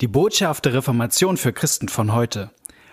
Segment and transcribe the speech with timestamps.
[0.00, 2.50] Die Botschaft der Reformation für Christen von heute.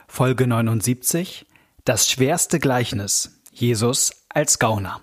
[0.09, 1.45] Folge 79.
[1.85, 3.39] Das schwerste Gleichnis.
[3.53, 4.99] Jesus als Gauner.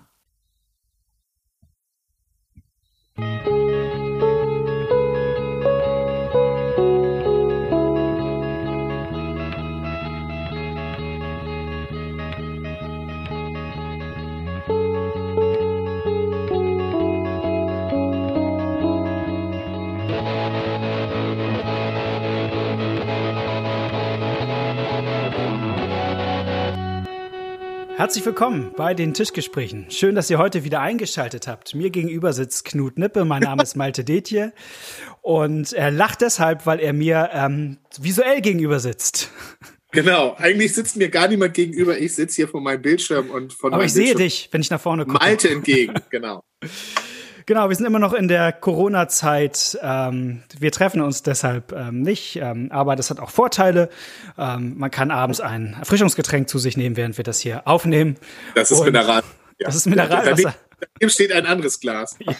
[28.05, 29.87] Herzlich willkommen bei den Tischgesprächen.
[29.89, 31.73] Schön, dass ihr heute wieder eingeschaltet habt.
[31.73, 34.53] Mir gegenüber sitzt Knut Nippe, mein Name ist Malte Detje
[35.23, 39.31] und er lacht deshalb, weil er mir ähm, visuell gegenüber sitzt.
[39.91, 41.97] Genau, eigentlich sitzt mir gar niemand gegenüber.
[41.97, 44.69] Ich sitze hier vor meinem Bildschirm und von Aber ich sehe Bildschirm dich, wenn ich
[44.69, 45.17] nach vorne gucke.
[45.17, 46.43] Malte entgegen, genau.
[47.47, 49.77] Genau, wir sind immer noch in der Corona-Zeit.
[49.81, 53.89] Ähm, wir treffen uns deshalb ähm, nicht, ähm, aber das hat auch Vorteile.
[54.37, 58.17] Ähm, man kann abends ein Erfrischungsgetränk zu sich nehmen, während wir das hier aufnehmen.
[58.55, 59.21] Das ist Und Mineral.
[59.59, 59.67] Ja.
[59.67, 60.55] Das ist Mineralwasser.
[60.99, 62.17] Daneben steht ein anderes Glas.
[62.19, 62.33] Ja.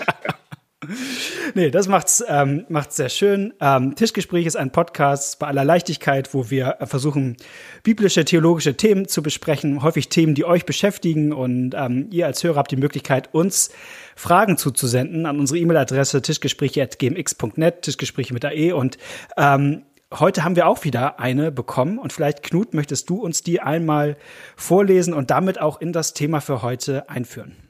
[1.54, 3.54] Nee, das macht's, ähm, macht's sehr schön.
[3.60, 7.38] Ähm, Tischgespräch ist ein Podcast bei aller Leichtigkeit, wo wir versuchen,
[7.84, 9.82] biblische, theologische Themen zu besprechen.
[9.82, 11.34] Häufig Themen, die euch beschäftigen.
[11.34, 13.70] Und ähm, ihr als Hörer habt die Möglichkeit, uns
[14.16, 18.74] Fragen zuzusenden an unsere E-Mail-Adresse tischgespräche.gmx.net, Tischgespräche mit AE.
[18.74, 18.98] Und
[19.38, 19.84] ähm,
[20.14, 21.98] heute haben wir auch wieder eine bekommen.
[21.98, 24.18] Und vielleicht, Knut, möchtest du uns die einmal
[24.56, 27.65] vorlesen und damit auch in das Thema für heute einführen?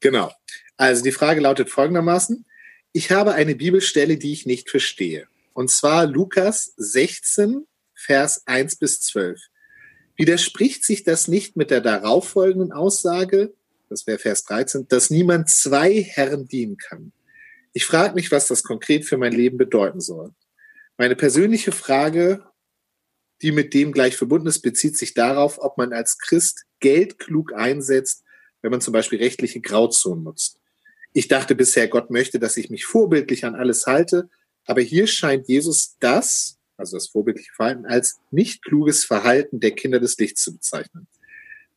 [0.00, 0.32] Genau.
[0.76, 2.44] Also die Frage lautet folgendermaßen.
[2.92, 5.28] Ich habe eine Bibelstelle, die ich nicht verstehe.
[5.52, 9.40] Und zwar Lukas 16, Vers 1 bis 12.
[10.16, 13.54] Widerspricht sich das nicht mit der darauffolgenden Aussage,
[13.88, 17.12] das wäre Vers 13, dass niemand zwei Herren dienen kann?
[17.72, 20.32] Ich frage mich, was das konkret für mein Leben bedeuten soll.
[20.96, 22.44] Meine persönliche Frage,
[23.42, 27.52] die mit dem gleich verbunden ist, bezieht sich darauf, ob man als Christ Geld klug
[27.54, 28.24] einsetzt,
[28.62, 30.58] wenn man zum Beispiel rechtliche Grauzonen nutzt.
[31.12, 34.28] Ich dachte bisher, Gott möchte, dass ich mich vorbildlich an alles halte,
[34.66, 39.98] aber hier scheint Jesus das, also das vorbildliche Verhalten, als nicht kluges Verhalten der Kinder
[40.00, 41.06] des Lichts zu bezeichnen.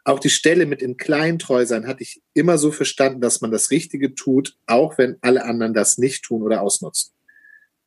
[0.06, 3.52] Auch die Stelle mit im Kleinen treu sein hatte ich immer so verstanden, dass man
[3.52, 7.14] das Richtige tut, auch wenn alle anderen das nicht tun oder ausnutzen.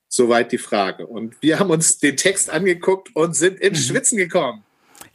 [0.08, 1.06] Soweit die Frage.
[1.06, 3.92] Und wir haben uns den Text angeguckt und sind ins Mhm.
[3.92, 4.64] Schwitzen gekommen.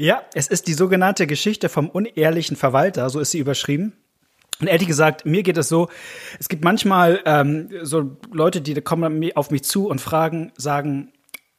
[0.01, 3.93] Ja, es ist die sogenannte Geschichte vom unehrlichen Verwalter, so ist sie überschrieben.
[4.59, 5.89] Und ehrlich gesagt, mir geht es so,
[6.39, 11.13] es gibt manchmal ähm, so Leute, die kommen auf mich zu und fragen, sagen,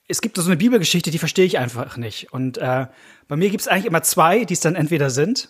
[0.08, 2.32] es gibt so eine Bibelgeschichte, die verstehe ich einfach nicht.
[2.32, 2.86] Und äh,
[3.28, 5.46] bei mir gibt es eigentlich immer zwei, die es dann entweder sind.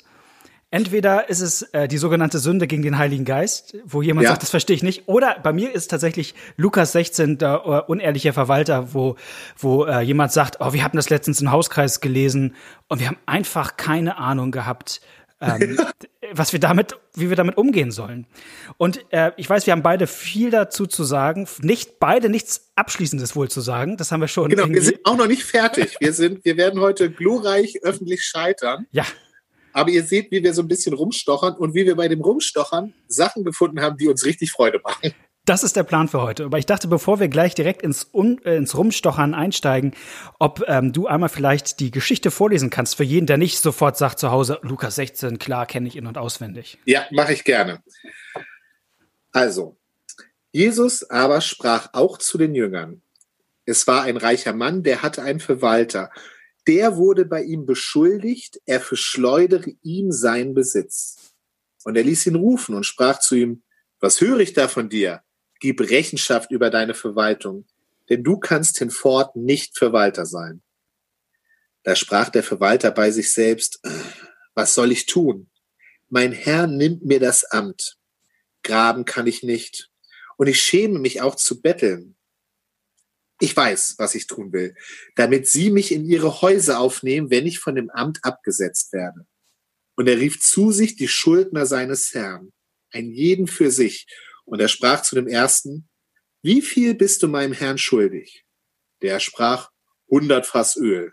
[0.72, 4.30] Entweder ist es äh, die sogenannte Sünde gegen den Heiligen Geist, wo jemand Ja.
[4.30, 5.06] sagt, das verstehe ich nicht.
[5.06, 9.16] Oder bei mir ist tatsächlich Lukas 16, der äh, unehrliche Verwalter, wo,
[9.58, 12.54] wo äh, jemand sagt, oh, wir hatten das letztens im Hauskreis gelesen
[12.88, 15.02] und wir haben einfach keine Ahnung gehabt,
[15.42, 15.78] ähm,
[16.32, 18.26] was wir damit, wie wir damit umgehen sollen.
[18.78, 23.36] Und äh, ich weiß, wir haben beide viel dazu zu sagen, nicht beide nichts Abschließendes
[23.36, 23.98] wohl zu sagen.
[23.98, 24.48] Das haben wir schon.
[24.48, 25.96] Genau, wir sind auch noch nicht fertig.
[26.00, 28.86] Wir sind, wir werden heute glorreich öffentlich scheitern.
[28.90, 29.04] ja,
[29.72, 32.94] Aber ihr seht, wie wir so ein bisschen rumstochern und wie wir bei dem Rumstochern
[33.08, 35.12] Sachen gefunden haben, die uns richtig Freude machen.
[35.44, 36.44] Das ist der Plan für heute.
[36.44, 39.92] Aber ich dachte, bevor wir gleich direkt ins, Un äh, ins Rumstochern einsteigen,
[40.38, 44.20] ob ähm, du einmal vielleicht die Geschichte vorlesen kannst für jeden, der nicht sofort sagt
[44.20, 46.78] zu Hause, Lukas 16, klar, kenne ich in- und auswendig.
[46.84, 47.82] Ja, mache ich gerne.
[49.32, 49.76] Also,
[50.52, 53.02] Jesus aber sprach auch zu den Jüngern.
[53.64, 56.10] Es war ein reicher Mann, der hatte einen Verwalter.
[56.66, 61.34] Der wurde bei ihm beschuldigt, er verschleudere ihm seinen Besitz.
[61.84, 63.62] Und er ließ ihn rufen und sprach zu ihm,
[63.98, 65.22] was höre ich da von dir?
[65.60, 67.66] Gib Rechenschaft über deine Verwaltung,
[68.08, 70.62] denn du kannst hinfort nicht Verwalter sein.
[71.82, 73.80] Da sprach der Verwalter bei sich selbst,
[74.54, 75.50] was soll ich tun?
[76.08, 77.96] Mein Herr nimmt mir das Amt.
[78.62, 79.90] Graben kann ich nicht.
[80.36, 82.16] Und ich schäme mich auch zu betteln.
[83.42, 84.76] Ich weiß, was ich tun will,
[85.16, 89.26] damit sie mich in ihre Häuser aufnehmen, wenn ich von dem Amt abgesetzt werde.
[89.96, 92.52] Und er rief zu sich die Schuldner seines Herrn,
[92.92, 94.06] ein jeden für sich.
[94.44, 95.88] Und er sprach zu dem ersten,
[96.42, 98.44] wie viel bist du meinem Herrn schuldig?
[99.02, 99.72] Der sprach,
[100.08, 101.12] hundert Fass Öl.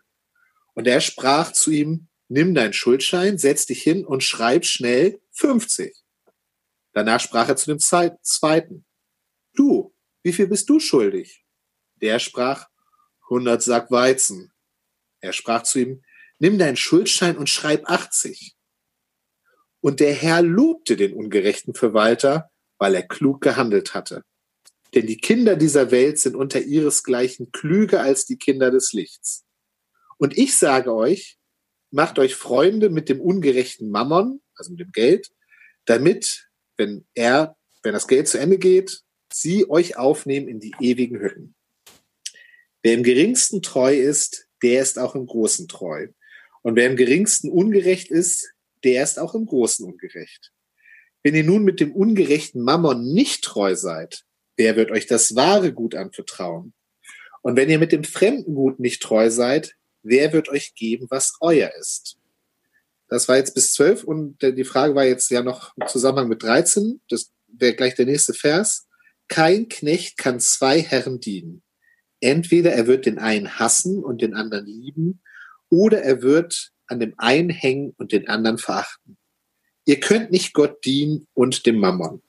[0.76, 5.98] Und er sprach zu ihm, nimm deinen Schuldschein, setz dich hin und schreib schnell 50.
[6.94, 8.86] Danach sprach er zu dem zweiten,
[9.56, 11.44] du, wie viel bist du schuldig?
[12.02, 12.68] Der sprach,
[13.24, 14.52] 100 Sack Weizen.
[15.22, 16.04] Er sprach zu ihm,
[16.40, 18.56] nimm deinen Schuldschein und schreib 80.
[19.82, 24.24] Und der Herr lobte den ungerechten Verwalter, weil er klug gehandelt hatte.
[24.94, 29.46] Denn die Kinder dieser Welt sind unter ihresgleichen klüger als die Kinder des Lichts.
[30.18, 31.38] Und ich sage euch,
[31.92, 35.32] macht euch Freunde mit dem ungerechten Mammon, also mit dem Geld,
[35.86, 41.20] damit, wenn er, wenn das Geld zu Ende geht, sie euch aufnehmen in die ewigen
[41.20, 41.56] Hütten.
[42.82, 46.08] Wer im geringsten treu ist, der ist auch im Großen treu.
[46.62, 48.54] Und wer im geringsten ungerecht ist,
[48.84, 50.52] der ist auch im Großen ungerecht.
[51.24, 54.24] Wenn ihr nun mit dem ungerechten Mammon nicht treu seid,
[54.56, 56.74] wer wird euch das wahre Gut anvertrauen?
[57.42, 61.36] Und wenn ihr mit dem fremden Gut nicht treu seid, wer wird euch geben, was
[61.42, 62.18] euer ist?
[63.10, 66.44] Das war jetzt bis zwölf und die Frage war jetzt ja noch im Zusammenhang mit
[66.44, 67.02] 13.
[67.10, 68.88] Das wäre gleich der nächste Vers.
[69.28, 71.64] Kein Knecht kann zwei Herren dienen.
[72.22, 75.22] Entweder er wird den einen hassen und den anderen lieben,
[75.70, 79.18] oder er wird an dem einen hängen und den anderen verachten.
[79.86, 82.22] Ihr könnt nicht Gott dienen und dem Mammon.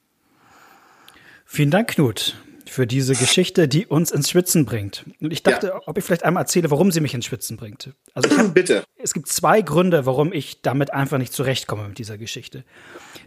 [1.45, 5.05] Vielen Dank, Knut, für diese Geschichte, die uns ins Schwitzen bringt.
[5.21, 5.81] Und ich dachte, ja.
[5.87, 7.91] ob ich vielleicht einmal erzähle, warum sie mich ins Schwitzen bringt.
[8.15, 8.85] Also hab, bitte.
[8.97, 12.65] Es gibt zwei Gründe, warum ich damit einfach nicht zurechtkomme mit dieser Geschichte.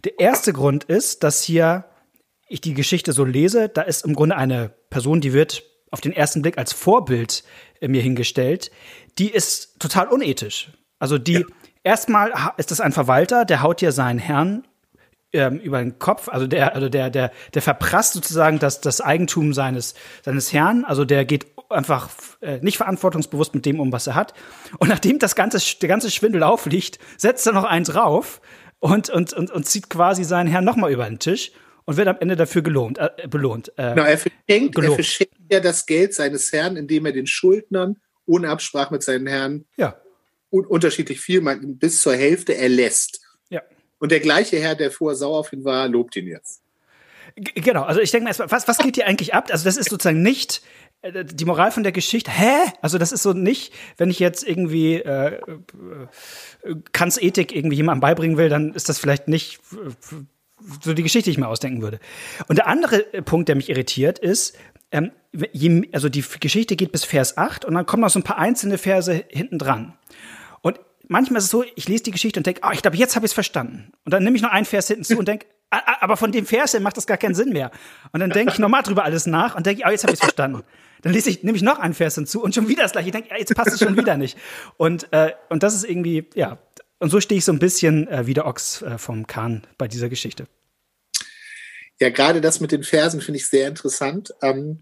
[0.06, 1.86] Der erste Grund ist, dass hier
[2.48, 5.64] ich die Geschichte so lese, da ist im Grunde eine Person, die wird
[5.94, 7.44] auf den ersten Blick als Vorbild
[7.80, 8.72] äh, mir hingestellt,
[9.20, 10.72] die ist total unethisch.
[10.98, 11.46] Also die, ja.
[11.84, 14.68] erstmal ist das ein Verwalter, der haut ja seinen Herrn
[15.34, 19.54] ähm, über den Kopf, also der, also der, der, der verprasst sozusagen das, das Eigentum
[19.54, 19.94] seines,
[20.24, 22.10] seines Herrn, also der geht einfach
[22.42, 24.34] äh, nicht verantwortungsbewusst mit dem um, was er hat.
[24.80, 28.42] Und nachdem das ganze, der ganze Schwindel aufliegt, setzt er noch eins drauf
[28.80, 31.52] und, und, und, und zieht quasi seinen Herrn nochmal über den Tisch
[31.86, 33.72] und wird am Ende dafür gelohnt, äh, belohnt.
[33.78, 37.98] Äh, genau, er verschenkt, er verschenkt ja das Geld seines Herrn, indem er den Schuldnern
[38.26, 39.96] ohne Absprache mit seinen Herren ja.
[40.50, 43.22] un unterschiedlich viel, bis zur Hälfte erlässt.
[43.50, 43.62] Ja.
[44.00, 46.62] Und der gleiche Herr, der vorher sauer auf ihn war, lobt ihn jetzt.
[47.36, 49.50] G genau, also ich denke mal, was, was geht hier eigentlich ab?
[49.52, 50.62] Also das ist sozusagen nicht
[51.02, 52.72] äh, die Moral von der Geschichte, hä?
[52.82, 58.02] Also das ist so nicht, wenn ich jetzt irgendwie äh, äh, Kants Ethik irgendwie jemandem
[58.02, 59.60] beibringen will, dann ist das vielleicht nicht
[60.82, 62.00] so die Geschichte, die ich mir ausdenken würde.
[62.48, 64.58] Und der andere äh, Punkt, der mich irritiert, ist,
[64.92, 65.12] ähm,
[65.52, 68.38] je, also die Geschichte geht bis Vers 8 und dann kommen noch so ein paar
[68.38, 69.94] einzelne Verse hinten dran.
[70.62, 73.16] Und manchmal ist es so, ich lese die Geschichte und denke, oh, ich glaube, jetzt
[73.16, 73.92] habe ich es verstanden.
[74.06, 76.74] Und dann nehme ich noch einen Vers hinten zu und denke, aber von dem Vers
[76.74, 77.72] her macht das gar keinen Sinn mehr.
[78.12, 80.24] Und dann denke ich nochmal drüber alles nach und denke, oh, jetzt habe ich es
[80.24, 80.64] verstanden.
[81.02, 83.08] Dann lese ich, nehme ich noch einen Vers hinzu und schon wieder das gleiche.
[83.08, 84.38] Ich denke, jetzt passt es schon wieder nicht.
[84.78, 86.60] Und, äh, und das ist irgendwie, ja,
[87.04, 89.90] und so stehe ich so ein bisschen äh, wie der Ochs äh, vom Kahn bei
[89.90, 90.48] dieser Geschichte.
[92.00, 94.80] Ja, gerade das mit den Versen finde ich sehr interessant, ähm,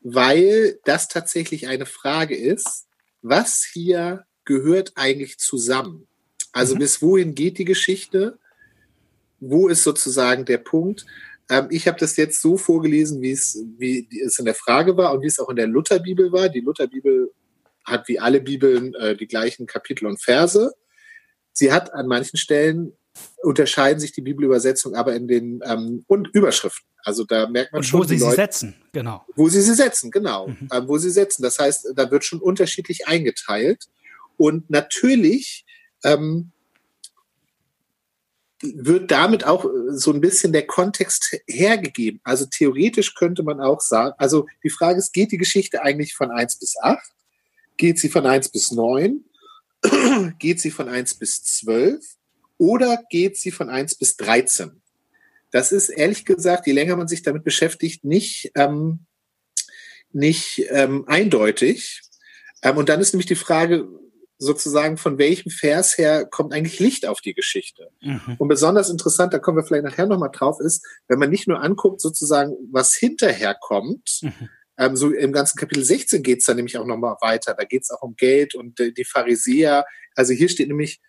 [0.00, 2.86] weil das tatsächlich eine Frage ist,
[3.22, 6.06] was hier gehört eigentlich zusammen?
[6.52, 6.78] Also mhm.
[6.78, 8.38] bis wohin geht die Geschichte?
[9.40, 11.04] Wo ist sozusagen der Punkt?
[11.50, 15.12] Ähm, ich habe das jetzt so vorgelesen, wie es, wie es in der Frage war
[15.12, 16.48] und wie es auch in der Lutherbibel war.
[16.48, 17.32] Die Lutherbibel
[17.84, 20.72] hat wie alle Bibeln äh, die gleichen Kapitel und Verse.
[21.54, 22.92] Sie hat an manchen Stellen
[23.42, 26.88] unterscheiden sich die Bibelübersetzungen aber in den ähm, und Überschriften.
[27.04, 28.00] Also da merkt man und schon.
[28.00, 29.24] Wo sie Leute, sie setzen, genau.
[29.36, 30.48] Wo sie sie setzen, genau.
[30.48, 30.68] Mhm.
[30.72, 31.42] Ähm, wo sie setzen.
[31.42, 33.84] Das heißt, da wird schon unterschiedlich eingeteilt.
[34.36, 35.64] Und natürlich
[36.02, 36.50] ähm,
[38.62, 42.20] wird damit auch so ein bisschen der Kontext hergegeben.
[42.24, 46.30] Also theoretisch könnte man auch sagen, also die Frage ist, geht die Geschichte eigentlich von
[46.30, 47.12] eins bis acht?
[47.76, 49.24] Geht sie von eins bis neun?
[50.38, 52.04] geht sie von eins bis zwölf?
[52.58, 54.82] oder geht sie von 1 bis 13?
[55.50, 59.06] Das ist ehrlich gesagt, je länger man sich damit beschäftigt, nicht, ähm,
[60.12, 62.02] nicht ähm, eindeutig.
[62.62, 63.88] Ähm, und dann ist nämlich die Frage
[64.38, 67.90] sozusagen, von welchem Vers her kommt eigentlich Licht auf die Geschichte?
[68.00, 68.36] Mhm.
[68.38, 71.62] Und besonders interessant, da kommen wir vielleicht nachher nochmal drauf, ist, wenn man nicht nur
[71.62, 74.48] anguckt, sozusagen, was hinterher kommt, mhm.
[74.78, 77.54] Ähm, so im ganzen Kapitel 16 geht es dann nämlich auch nochmal weiter.
[77.54, 79.84] Da geht es auch um Geld und äh, die Pharisäer.
[80.14, 81.00] Also hier steht nämlich,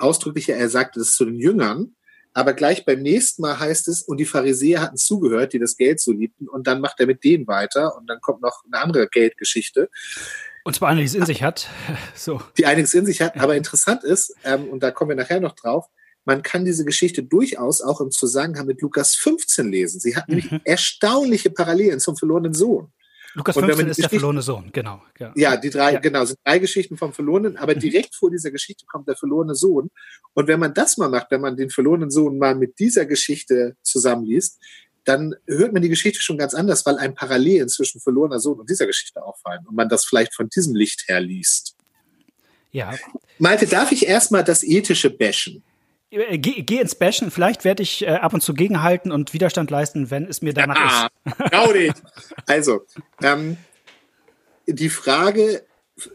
[0.00, 1.94] ausdrücklicher, er sagte es zu den Jüngern,
[2.32, 6.00] aber gleich beim nächsten Mal heißt es, und die Pharisäer hatten zugehört, die das Geld
[6.00, 9.08] so liebten, und dann macht er mit denen weiter, und dann kommt noch eine andere
[9.08, 9.90] Geldgeschichte.
[10.64, 11.68] Und zwar einiges in sich hat.
[12.14, 12.40] So.
[12.56, 15.54] Die einiges in sich hat, aber interessant ist, ähm, und da kommen wir nachher noch
[15.54, 15.86] drauf,
[16.24, 20.00] man kann diese Geschichte durchaus auch im Zusammenhang mit Lukas 15 lesen.
[20.00, 20.60] Sie hat nämlich mhm.
[20.64, 22.92] erstaunliche Parallelen zum verlorenen Sohn.
[23.34, 25.02] Lukas 15 ist der verlorene Sohn, genau.
[25.18, 26.00] Ja, ja die drei, ja.
[26.00, 27.80] genau, sind drei Geschichten vom Verlorenen, aber mhm.
[27.80, 29.90] direkt vor dieser Geschichte kommt der verlorene Sohn.
[30.34, 33.76] Und wenn man das mal macht, wenn man den verlorenen Sohn mal mit dieser Geschichte
[33.82, 34.58] zusammenliest,
[35.04, 38.68] dann hört man die Geschichte schon ganz anders, weil ein Parallelen zwischen verlorener Sohn und
[38.68, 41.76] dieser Geschichte auffallen und man das vielleicht von diesem Licht her liest.
[42.72, 42.94] Ja.
[43.38, 45.62] Malte, darf ich erstmal das ethische bashen?
[46.10, 47.30] Äh, geh, geh ins Bashen.
[47.30, 50.76] Vielleicht werde ich äh, ab und zu gegenhalten und Widerstand leisten, wenn es mir danach
[50.76, 51.38] ja, ist.
[51.50, 52.02] Genau nicht.
[52.46, 52.86] Also,
[53.22, 53.56] ähm,
[54.66, 55.64] die Frage,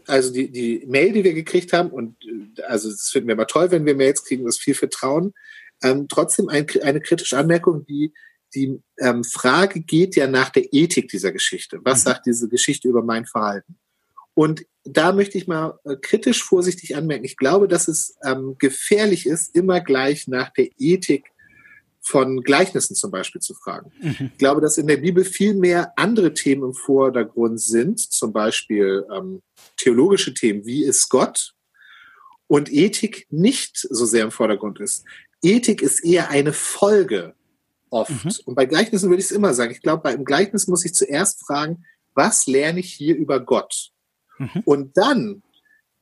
[0.06, 3.46] also die, die Mail, die wir gekriegt haben, und äh, also das finden wir immer
[3.46, 5.34] toll, wenn wir Mails kriegen, das viel Vertrauen.
[5.82, 8.12] Ähm, trotzdem ein, eine kritische Anmerkung, die
[8.54, 11.80] die ähm, Frage geht ja nach der Ethik dieser Geschichte.
[11.82, 12.08] Was mhm.
[12.08, 13.78] sagt diese Geschichte über mein Verhalten?
[14.36, 17.24] Und da möchte ich mal äh, kritisch vorsichtig anmerken.
[17.24, 21.32] Ich glaube, dass es ähm, gefährlich ist, immer gleich nach der Ethik
[22.02, 23.90] von Gleichnissen zum Beispiel zu fragen.
[23.98, 24.30] Mhm.
[24.32, 29.06] Ich glaube, dass in der Bibel viel mehr andere Themen im Vordergrund sind, zum Beispiel
[29.10, 29.40] ähm,
[29.78, 31.54] theologische Themen, wie ist Gott?
[32.46, 35.04] Und Ethik nicht so sehr im Vordergrund ist.
[35.42, 37.34] Ethik ist eher eine Folge
[37.88, 38.24] oft.
[38.24, 38.32] Mhm.
[38.44, 39.72] Und bei Gleichnissen würde ich es immer sagen.
[39.72, 43.92] Ich glaube, beim Gleichnis muss ich zuerst fragen, was lerne ich hier über Gott?
[44.38, 44.62] Mhm.
[44.64, 45.42] Und dann,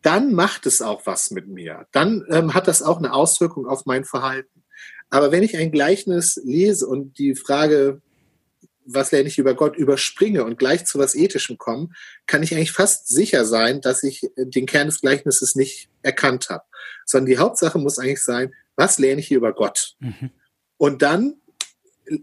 [0.03, 1.87] dann macht es auch was mit mir.
[1.93, 4.65] Dann ähm, hat das auch eine Auswirkung auf mein Verhalten.
[5.11, 8.01] Aber wenn ich ein Gleichnis lese und die Frage,
[8.87, 11.89] was lerne ich über Gott, überspringe und gleich zu was Ethischem komme,
[12.27, 16.65] kann ich eigentlich fast sicher sein, dass ich den Kern des Gleichnisses nicht erkannt habe.
[17.07, 19.95] Sondern die Hauptsache muss eigentlich sein, was lerne ich hier über Gott?
[20.01, 20.31] Mhm.
[20.77, 21.37] Und dann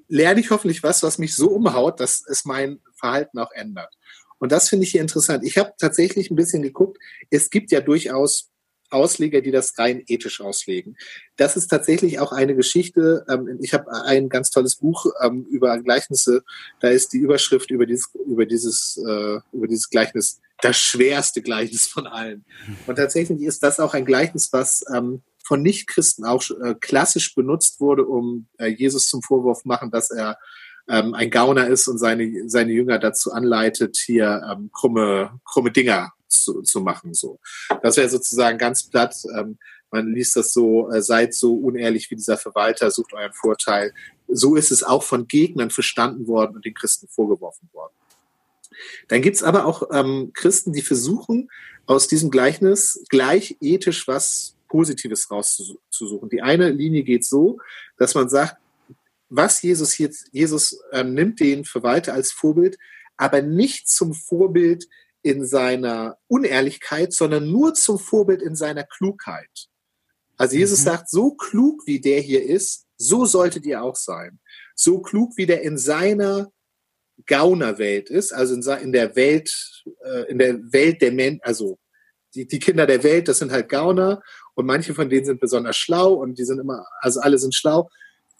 [0.07, 3.93] lerne ich hoffentlich was, was mich so umhaut, dass es mein Verhalten auch ändert.
[4.41, 5.45] Und das finde ich hier interessant.
[5.45, 6.97] Ich habe tatsächlich ein bisschen geguckt.
[7.29, 8.49] Es gibt ja durchaus
[8.89, 10.97] Ausleger, die das rein ethisch auslegen.
[11.37, 13.23] Das ist tatsächlich auch eine Geschichte.
[13.29, 16.43] Ähm, ich habe ein ganz tolles Buch ähm, über Gleichnisse.
[16.79, 21.85] Da ist die Überschrift über dieses, über dieses, äh, über dieses Gleichnis das schwerste Gleichnis
[21.87, 22.43] von allen.
[22.87, 27.79] Und tatsächlich ist das auch ein Gleichnis, was ähm, von Nichtchristen auch äh, klassisch benutzt
[27.79, 30.37] wurde, um äh, Jesus zum Vorwurf machen, dass er
[30.91, 36.11] ähm, ein Gauner ist und seine, seine Jünger dazu anleitet, hier ähm, krumme, krumme Dinger
[36.27, 37.13] zu, zu machen.
[37.13, 37.39] So.
[37.81, 39.15] Das wäre sozusagen ganz platt.
[39.37, 39.57] Ähm,
[39.89, 43.93] man liest das so, äh, seid so unehrlich wie dieser Verwalter, sucht euren Vorteil.
[44.27, 47.93] So ist es auch von Gegnern verstanden worden und den Christen vorgeworfen worden.
[49.07, 51.49] Dann gibt's aber auch ähm, Christen, die versuchen,
[51.85, 56.29] aus diesem Gleichnis gleich ethisch was Positives rauszusuchen.
[56.29, 57.59] Die eine Linie geht so,
[57.97, 58.55] dass man sagt,
[59.31, 62.77] was Jesus jetzt, Jesus ähm, nimmt den Verwalter als Vorbild,
[63.15, 64.87] aber nicht zum Vorbild
[65.23, 69.69] in seiner Unehrlichkeit, sondern nur zum Vorbild in seiner Klugheit.
[70.35, 70.85] Also Jesus mhm.
[70.85, 74.39] sagt, so klug wie der hier ist, so solltet ihr auch sein.
[74.75, 76.51] So klug wie der in seiner
[77.25, 81.79] Gaunerwelt ist, also in, in der Welt, äh, in der Welt der Menschen, also
[82.35, 84.21] die, die Kinder der Welt, das sind halt Gauner
[84.55, 87.89] und manche von denen sind besonders schlau und die sind immer, also alle sind schlau.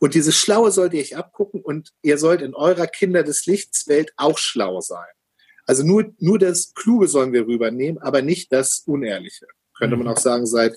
[0.02, 3.88] Und dieses Schlaue sollt ihr euch abgucken und ihr sollt in eurer Kinder des Lichts
[3.88, 5.08] Welt auch schlau sein.
[5.68, 9.46] Also nur, nur das Kluge sollen wir rübernehmen, aber nicht das Unehrliche.
[9.78, 10.14] Könnte man mhm.
[10.14, 10.76] auch sagen, seid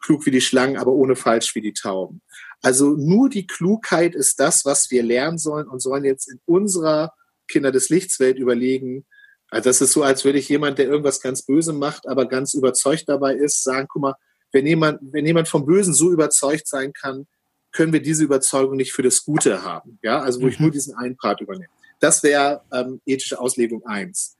[0.00, 2.22] klug wie die Schlangen, aber ohne falsch wie die Tauben.
[2.62, 7.12] Also nur die Klugheit ist das, was wir lernen sollen und sollen jetzt in unserer
[7.48, 9.04] Kinder des Lichts Welt überlegen.
[9.50, 12.54] Also das ist so, als würde ich jemand, der irgendwas ganz Böse macht, aber ganz
[12.54, 14.14] überzeugt dabei ist, sagen, guck mal,
[14.52, 17.26] wenn jemand, wenn jemand vom Bösen so überzeugt sein kann,
[17.74, 19.98] können wir diese Überzeugung nicht für das Gute haben.
[20.02, 20.50] Ja, also wo mhm.
[20.50, 21.68] ich nur diesen einen Part übernehme.
[22.00, 24.36] Das wäre ähm, ethische Auslegung eins.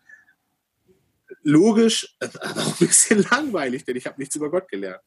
[1.43, 5.03] Logisch, aber auch ein bisschen langweilig, denn ich habe nichts über Gott gelernt.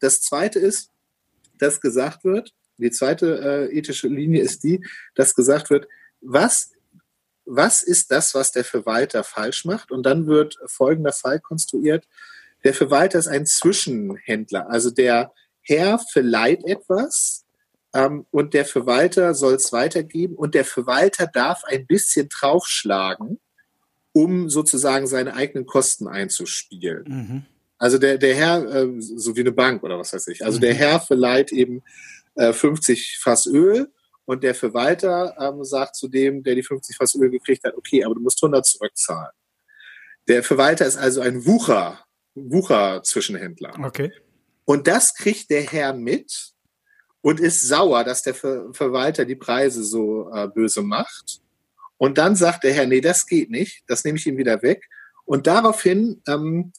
[0.00, 0.90] Das zweite ist,
[1.58, 4.84] dass gesagt wird, die zweite äh, ethische Linie ist die,
[5.14, 5.86] dass gesagt wird,
[6.20, 6.72] was,
[7.44, 9.92] was ist das, was der Verwalter falsch macht?
[9.92, 12.08] Und dann wird folgender Fall konstruiert.
[12.64, 14.68] Der Verwalter ist ein Zwischenhändler.
[14.68, 17.44] Also der Herr verleiht etwas
[17.94, 23.38] ähm, und der Verwalter soll es weitergeben und der Verwalter darf ein bisschen draufschlagen,
[24.12, 27.04] um sozusagen seine eigenen Kosten einzuspielen.
[27.06, 27.42] Mhm.
[27.78, 30.62] Also der, der Herr, äh, so wie eine Bank oder was weiß ich, also mhm.
[30.62, 31.82] der Herr verleiht eben
[32.34, 33.90] äh, 50 Fass Öl
[34.24, 38.04] und der Verwalter ähm, sagt zu dem, der die 50 Fass Öl gekriegt hat, okay,
[38.04, 39.32] aber du musst 100 zurückzahlen.
[40.28, 42.04] Der Verwalter ist also ein Wucher,
[42.34, 43.74] Wucher-Zwischenhändler.
[43.84, 44.12] Okay.
[44.64, 46.52] Und das kriegt der Herr mit
[47.20, 51.40] und ist sauer, dass der Ver Verwalter die Preise so äh, böse macht.
[51.96, 54.88] Und dann sagt der Herr, nee, das geht nicht, das nehme ich ihm wieder weg.
[55.24, 56.72] Und daraufhin ähm,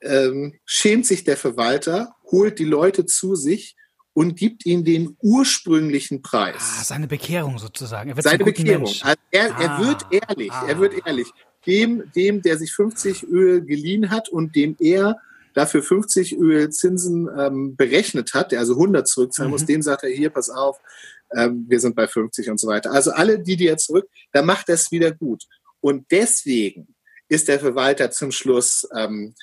[0.00, 3.76] ähm, schämt sich der Verwalter, holt die Leute zu sich
[4.14, 6.78] und gibt ihnen den ursprünglichen Preis.
[6.80, 8.12] Ah, seine Bekehrung sozusagen.
[8.20, 8.92] seine Bekehrung.
[9.02, 10.66] Also er, ah, er wird ehrlich, ah.
[10.66, 11.28] er wird ehrlich
[11.66, 15.18] dem, dem, der sich 50 Öl geliehen hat und dem er
[15.58, 19.54] dafür 50 Öl Zinsen ähm, berechnet hat, der also 100 zurückzahlen mhm.
[19.54, 20.78] muss, dem sagt er, hier, pass auf,
[21.36, 22.92] ähm, wir sind bei 50 und so weiter.
[22.92, 25.44] Also alle, die, die er zurück, da macht er es wieder gut.
[25.80, 26.94] Und deswegen
[27.28, 29.34] ist der Verwalter zum Schluss ähm,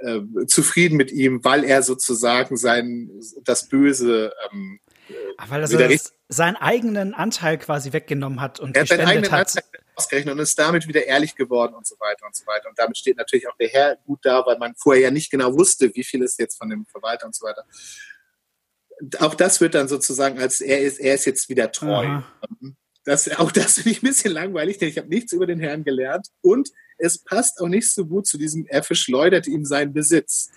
[0.00, 3.10] äh, zufrieden mit ihm, weil er sozusagen sein
[3.42, 4.80] das Böse ähm,
[5.48, 9.56] weil er seinen eigenen Anteil quasi weggenommen hat und er eigenen hat.
[9.56, 12.68] Anteil ausgerechnet und ist damit wieder ehrlich geworden und so weiter und so weiter.
[12.68, 15.54] Und damit steht natürlich auch der Herr gut da, weil man vorher ja nicht genau
[15.56, 17.64] wusste, wie viel ist jetzt von dem Verwalter und so weiter.
[19.18, 22.06] Auch das wird dann sozusagen als er ist, er ist jetzt wieder treu.
[22.06, 22.24] Aha.
[23.04, 25.84] Das, auch das finde ich ein bisschen langweilig, denn ich habe nichts über den Herrn
[25.84, 30.50] gelernt und es passt auch nicht so gut zu diesem, er verschleudert ihm seinen Besitz.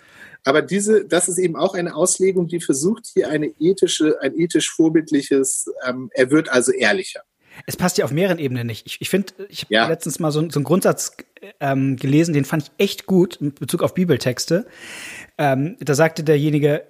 [0.43, 4.69] Aber diese, das ist eben auch eine Auslegung, die versucht hier eine ethische, ein ethisch
[4.69, 7.23] vorbildliches, ähm, er wird also ehrlicher.
[7.65, 8.85] Es passt ja auf mehreren Ebenen nicht.
[8.85, 9.87] Ich, ich finde, ich habe ja.
[9.87, 11.17] letztens mal so, so einen Grundsatz
[11.59, 14.67] ähm, gelesen, den fand ich echt gut in Bezug auf Bibeltexte.
[15.37, 16.83] Ähm, da sagte derjenige,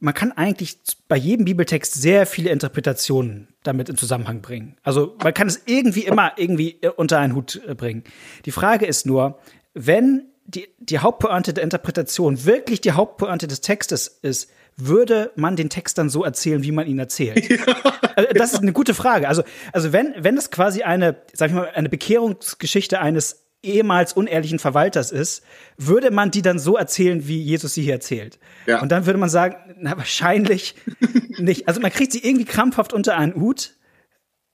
[0.00, 4.76] man kann eigentlich bei jedem Bibeltext sehr viele Interpretationen damit in Zusammenhang bringen.
[4.82, 8.04] Also man kann es irgendwie immer irgendwie äh, unter einen Hut äh, bringen.
[8.46, 9.38] Die Frage ist nur,
[9.74, 15.70] wenn die, die Hauptpointe der Interpretation wirklich die Hauptpointe des Textes ist, würde man den
[15.70, 17.48] Text dann so erzählen, wie man ihn erzählt?
[17.60, 19.28] Ja, also, das ist eine gute Frage.
[19.28, 24.58] Also, also wenn, wenn es quasi eine, sag ich mal, eine Bekehrungsgeschichte eines ehemals unehrlichen
[24.58, 25.42] Verwalters ist,
[25.76, 28.38] würde man die dann so erzählen, wie Jesus sie hier erzählt.
[28.66, 28.80] Ja.
[28.80, 30.74] Und dann würde man sagen, na, wahrscheinlich
[31.38, 31.68] nicht.
[31.68, 33.74] Also man kriegt sie irgendwie krampfhaft unter einen Hut,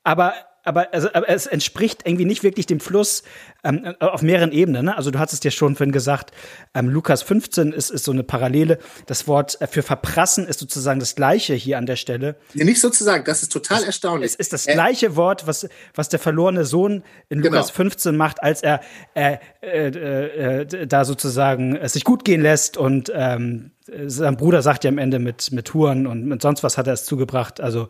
[0.03, 0.35] aber
[0.67, 3.23] aber, also, aber es entspricht irgendwie nicht wirklich dem Fluss
[3.67, 4.87] ähm, auf mehreren Ebenen.
[4.87, 4.97] Ne?
[4.97, 6.31] Also du hattest ja schon vorhin gesagt,
[6.75, 8.79] ähm, Lukas 15 ist, ist so eine Parallele.
[9.07, 12.37] Das Wort äh, für verprassen ist sozusagen das gleiche hier an der Stelle.
[12.55, 14.33] Ja, nicht sozusagen, das ist total es, erstaunlich.
[14.33, 17.57] Es ist das gleiche äh, Wort, was, was der verlorene Sohn in genau.
[17.57, 18.81] Lukas 15 macht, als er
[19.15, 23.73] äh, äh, äh, da sozusagen es sich gut gehen lässt und ähm,
[24.07, 26.93] sein Bruder sagt ja am Ende mit, mit Huren und mit sonst was hat er
[26.95, 27.61] es zugebracht.
[27.61, 27.89] Also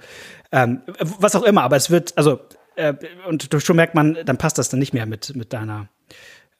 [0.52, 2.40] ähm, was auch immer, aber es wird, also
[2.76, 2.95] äh,
[3.26, 5.88] und schon merkt man, dann passt das dann nicht mehr mit, mit deiner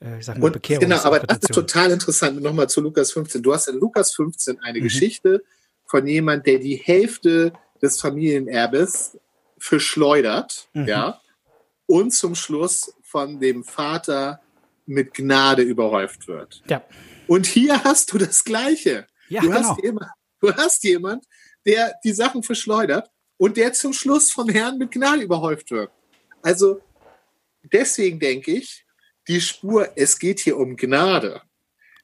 [0.03, 0.83] äh, ich sag mal, Bekehrung.
[0.83, 2.41] Genau, aber das ist total interessant.
[2.41, 3.43] Nochmal zu Lukas 15.
[3.43, 4.85] Du hast in Lukas 15 eine mhm.
[4.85, 5.45] Geschichte
[5.85, 9.19] von jemand, der die Hälfte des Familienerbes
[9.59, 10.87] verschleudert, mhm.
[10.87, 11.21] ja,
[11.87, 14.41] und zum Schluss von dem Vater
[14.87, 16.63] mit Gnade überhäuft wird.
[16.69, 16.83] Ja.
[17.27, 19.07] Und hier hast du das Gleiche.
[19.29, 19.61] Ja, du, genau.
[19.61, 20.11] hast jemand,
[20.41, 21.25] du hast jemand,
[21.65, 25.91] der die Sachen verschleudert und der zum Schluss vom Herrn mit Gnade überhäuft wird.
[26.47, 26.81] Also
[27.73, 28.87] deswegen denke ich,
[29.27, 31.43] die Spur, es geht hier um Gnade.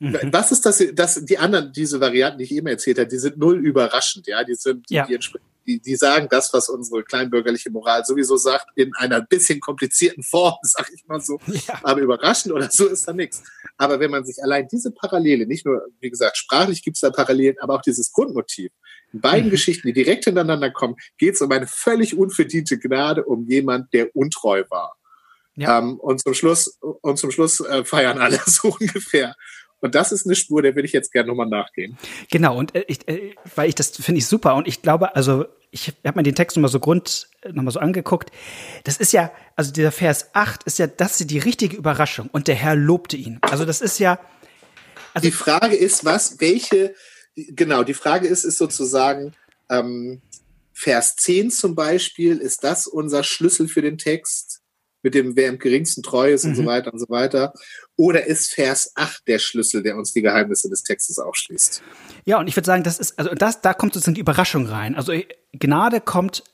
[0.00, 0.18] Mhm.
[0.32, 1.24] Was ist das, das?
[1.24, 4.42] Die anderen, diese Varianten, die ich eben erzählt habe, die sind null überraschend, ja.
[4.42, 5.06] Die sind, ja.
[5.06, 5.16] Die,
[5.66, 10.56] die, die, sagen das, was unsere kleinbürgerliche Moral sowieso sagt, in einer bisschen komplizierten Form,
[10.62, 11.40] sag ich mal so.
[11.46, 11.80] Ja.
[11.82, 13.42] Aber überraschend oder so ist da nichts.
[13.76, 17.10] Aber wenn man sich allein diese Parallele, nicht nur, wie gesagt, sprachlich gibt es da
[17.10, 18.72] Parallelen, aber auch dieses Grundmotiv,
[19.12, 19.50] in beiden mhm.
[19.50, 24.14] Geschichten, die direkt hintereinander kommen, geht es um eine völlig unverdiente Gnade, um jemand, der
[24.16, 24.96] untreu war.
[25.54, 25.78] Ja.
[25.78, 29.34] Ähm, und zum Schluss, und zum Schluss äh, feiern alle so ungefähr.
[29.82, 31.98] Und das ist eine Spur, der würde ich jetzt gerne nochmal nachgehen.
[32.30, 35.44] Genau, und äh, ich, äh, weil ich das finde ich super und ich glaube, also
[35.70, 38.30] ich habe mir den Text nochmal so Grund nochmal so angeguckt.
[38.84, 42.46] Das ist ja, also dieser Vers 8 ist ja, das ist die richtige Überraschung und
[42.46, 43.38] der Herr lobte ihn.
[43.42, 44.20] Also das ist ja.
[45.14, 46.94] Also die Frage ist, was, welche,
[47.34, 49.34] genau, die Frage ist, ist sozusagen,
[49.68, 50.22] ähm,
[50.72, 54.61] Vers 10 zum Beispiel, ist das unser Schlüssel für den Text?
[55.02, 56.50] Mit dem, wer im geringsten treu ist mhm.
[56.50, 56.66] und so mhm.
[56.66, 57.52] weiter und so weiter?
[57.96, 61.82] Oder ist Vers 8 der Schlüssel, der uns die Geheimnisse des Textes aufschließt?
[62.24, 64.94] Ja, und ich würde sagen, das ist, also das, da kommt sozusagen die Überraschung rein.
[64.94, 65.12] Also
[65.52, 66.44] Gnade kommt,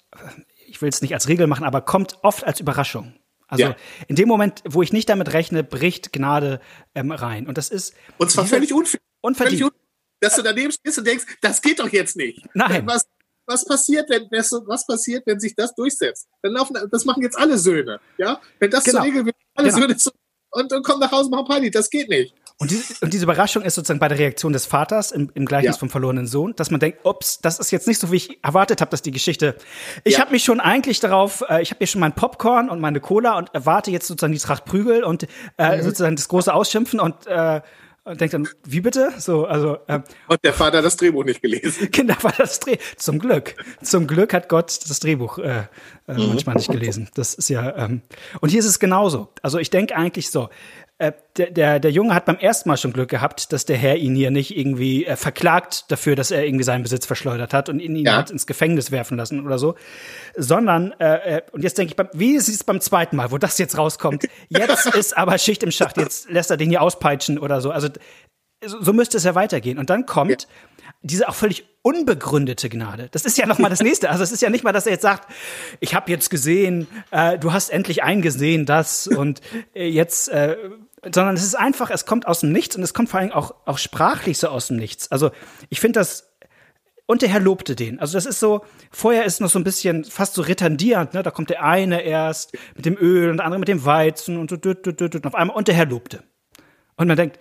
[0.67, 3.15] ich will es nicht als Regel machen, aber kommt oft als Überraschung.
[3.49, 3.77] Also ja.
[4.09, 6.61] in dem Moment, wo ich nicht damit rechne, bricht Gnade
[6.95, 7.47] ähm, rein.
[7.47, 7.95] Und das ist.
[8.19, 9.03] Und zwar völlig unverdient.
[9.21, 9.73] Unverdient.
[10.21, 12.45] Dass du daneben stehst und denkst, das geht doch jetzt nicht.
[12.53, 12.87] Nein.
[12.87, 13.07] Was,
[13.49, 16.29] was passiert, wenn, was passiert, wenn sich das durchsetzt?
[16.43, 18.41] Dann laufen, das machen jetzt alle Söhne, ja?
[18.59, 18.99] Wenn das genau.
[18.99, 19.81] zur Regel wird, alle genau.
[19.81, 20.11] Söhne zu,
[20.51, 22.35] und, und kommen nach Hause und machen Party, das geht nicht.
[22.61, 25.77] Und diese, und diese Überraschung ist sozusagen bei der Reaktion des Vaters im, im Gleichnis
[25.77, 25.79] ja.
[25.79, 28.81] vom verlorenen Sohn, dass man denkt, ups, das ist jetzt nicht so, wie ich erwartet
[28.81, 29.57] habe, dass die Geschichte.
[30.03, 30.21] Ich ja.
[30.21, 33.39] habe mich schon eigentlich darauf, äh, ich habe hier schon mein Popcorn und meine Cola
[33.39, 35.83] und erwarte jetzt sozusagen die Tracht Prügel und äh, mhm.
[35.83, 37.61] sozusagen das große Ausschimpfen und äh,
[38.09, 39.13] und denkt dann, wie bitte?
[39.19, 39.79] So, also.
[39.89, 41.91] Ähm, und der Vater hat das Drehbuch nicht gelesen.
[41.93, 42.79] Kinder war das Dreh.
[42.97, 43.55] Zum Glück.
[43.83, 45.65] Zum Glück hat Gott das Drehbuch äh,
[46.09, 46.29] äh, mhm.
[46.29, 47.11] manchmal nicht gelesen.
[47.15, 47.77] Das ist ja.
[47.77, 48.03] Ähm,
[48.41, 49.29] und hier ist es genauso.
[49.43, 50.49] Also ich denke eigentlich so.
[51.01, 53.97] Äh, der, der, der Junge hat beim ersten Mal schon Glück gehabt, dass der Herr
[53.97, 57.79] ihn hier nicht irgendwie äh, verklagt dafür, dass er irgendwie seinen Besitz verschleudert hat und
[57.79, 58.17] ihn, ihn ja.
[58.17, 59.77] hat ins Gefängnis werfen lassen oder so,
[60.37, 63.59] sondern äh, äh und jetzt denke ich, wie ist es beim zweiten Mal, wo das
[63.59, 64.25] jetzt rauskommt?
[64.49, 67.71] Jetzt ist aber Schicht im Schacht, jetzt lässt er den hier auspeitschen oder so.
[67.71, 67.89] Also
[68.65, 69.79] so, so müsste es ja weitergehen.
[69.79, 70.49] Und dann kommt ja.
[71.03, 73.09] diese auch völlig unbegründete Gnade.
[73.13, 74.11] Das ist ja noch mal das nächste.
[74.11, 75.33] Also es ist ja nicht mal, dass er jetzt sagt,
[75.81, 79.41] ich habe jetzt gesehen, äh, du hast endlich eingesehen das und
[79.75, 80.57] äh, jetzt äh,
[81.03, 83.55] sondern es ist einfach, es kommt aus dem Nichts und es kommt vor allem auch,
[83.67, 85.11] auch sprachlich so aus dem Nichts.
[85.11, 85.31] Also
[85.69, 86.29] ich finde das
[87.07, 87.99] und der Herr lobte den.
[88.01, 91.23] Also das ist so, vorher ist noch so ein bisschen fast so retardierend, ne?
[91.23, 94.51] Da kommt der eine erst mit dem Öl und der andere mit dem Weizen und
[94.51, 96.23] so düt, düt, düt, und auf einmal und der Herr lobte.
[96.97, 97.39] Und man denkt,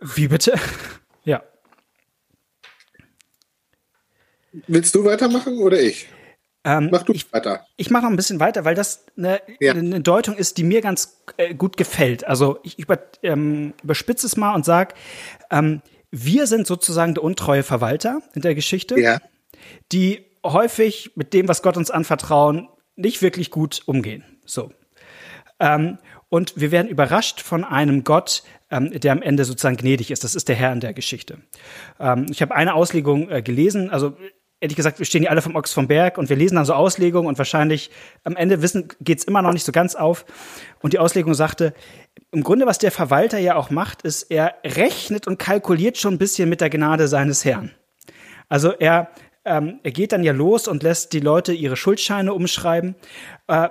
[0.00, 0.54] wie bitte?
[1.24, 1.42] ja.
[4.66, 6.08] Willst du weitermachen oder ich?
[6.64, 7.66] Ähm, Mach du ich, weiter.
[7.76, 9.72] Ich mache noch ein bisschen weiter, weil das eine, Ja.
[9.72, 12.24] eine Deutung ist, die mir ganz äh, gut gefällt.
[12.26, 14.94] Also ich über, ähm, überspitze es mal und sag,
[15.50, 19.18] ähm, wir sind sozusagen der untreue Verwalter in der Geschichte, Ja.
[19.90, 24.24] die häufig mit dem, was Gott uns anvertrauen, nicht wirklich gut umgehen.
[24.44, 24.72] So.
[25.58, 25.98] Ähm,
[26.28, 30.24] und wir werden überrascht von einem Gott, ähm, der am Ende sozusagen gnädig ist.
[30.24, 31.38] Das ist der Herr in der Geschichte.
[32.00, 34.16] Ähm, ich habe eine Auslegung äh, gelesen, also
[34.62, 36.72] ehrlich gesagt, wir stehen hier alle vom Ochs vom Berg und wir lesen dann so
[36.72, 37.90] Auslegungen und wahrscheinlich
[38.22, 40.24] am Ende wissen, geht's immer noch nicht so ganz auf.
[40.80, 41.74] Und die Auslegung sagte,
[42.30, 46.18] im Grunde, was der Verwalter ja auch macht, ist, er rechnet und kalkuliert schon ein
[46.18, 47.72] bisschen mit der Gnade seines Herrn.
[48.48, 49.10] Also er,
[49.44, 52.94] ähm, er geht dann ja los und lässt die Leute ihre Schuldscheine umschreiben
[53.48, 53.68] äh,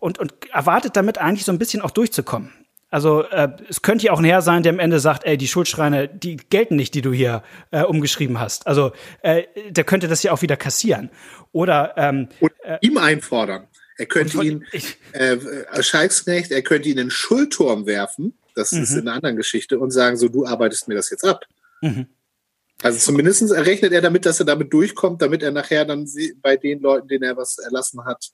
[0.00, 2.52] und, und erwartet damit eigentlich so ein bisschen auch durchzukommen.
[2.90, 5.46] Also äh, es könnte ja auch ein Herr sein, der am Ende sagt, ey, die
[5.48, 8.66] Schuldschreine, die gelten nicht, die du hier äh, umgeschrieben hast.
[8.66, 11.10] Also äh, der könnte das ja auch wieder kassieren.
[11.52, 13.66] Oder ähm, Und ihm einfordern.
[13.96, 15.38] Er könnte von- ihn, ich- äh,
[15.70, 18.34] als Scheiksknecht, er könnte ihn in den Schuldturm werfen.
[18.56, 21.44] Das ist in einer anderen Geschichte und sagen so, du arbeitest mir das jetzt ab.
[21.82, 22.06] Mhm.
[22.82, 26.08] Also zumindest rechnet er damit, dass er damit durchkommt, damit er nachher dann
[26.42, 28.30] bei den Leuten, denen er was erlassen hat, äh,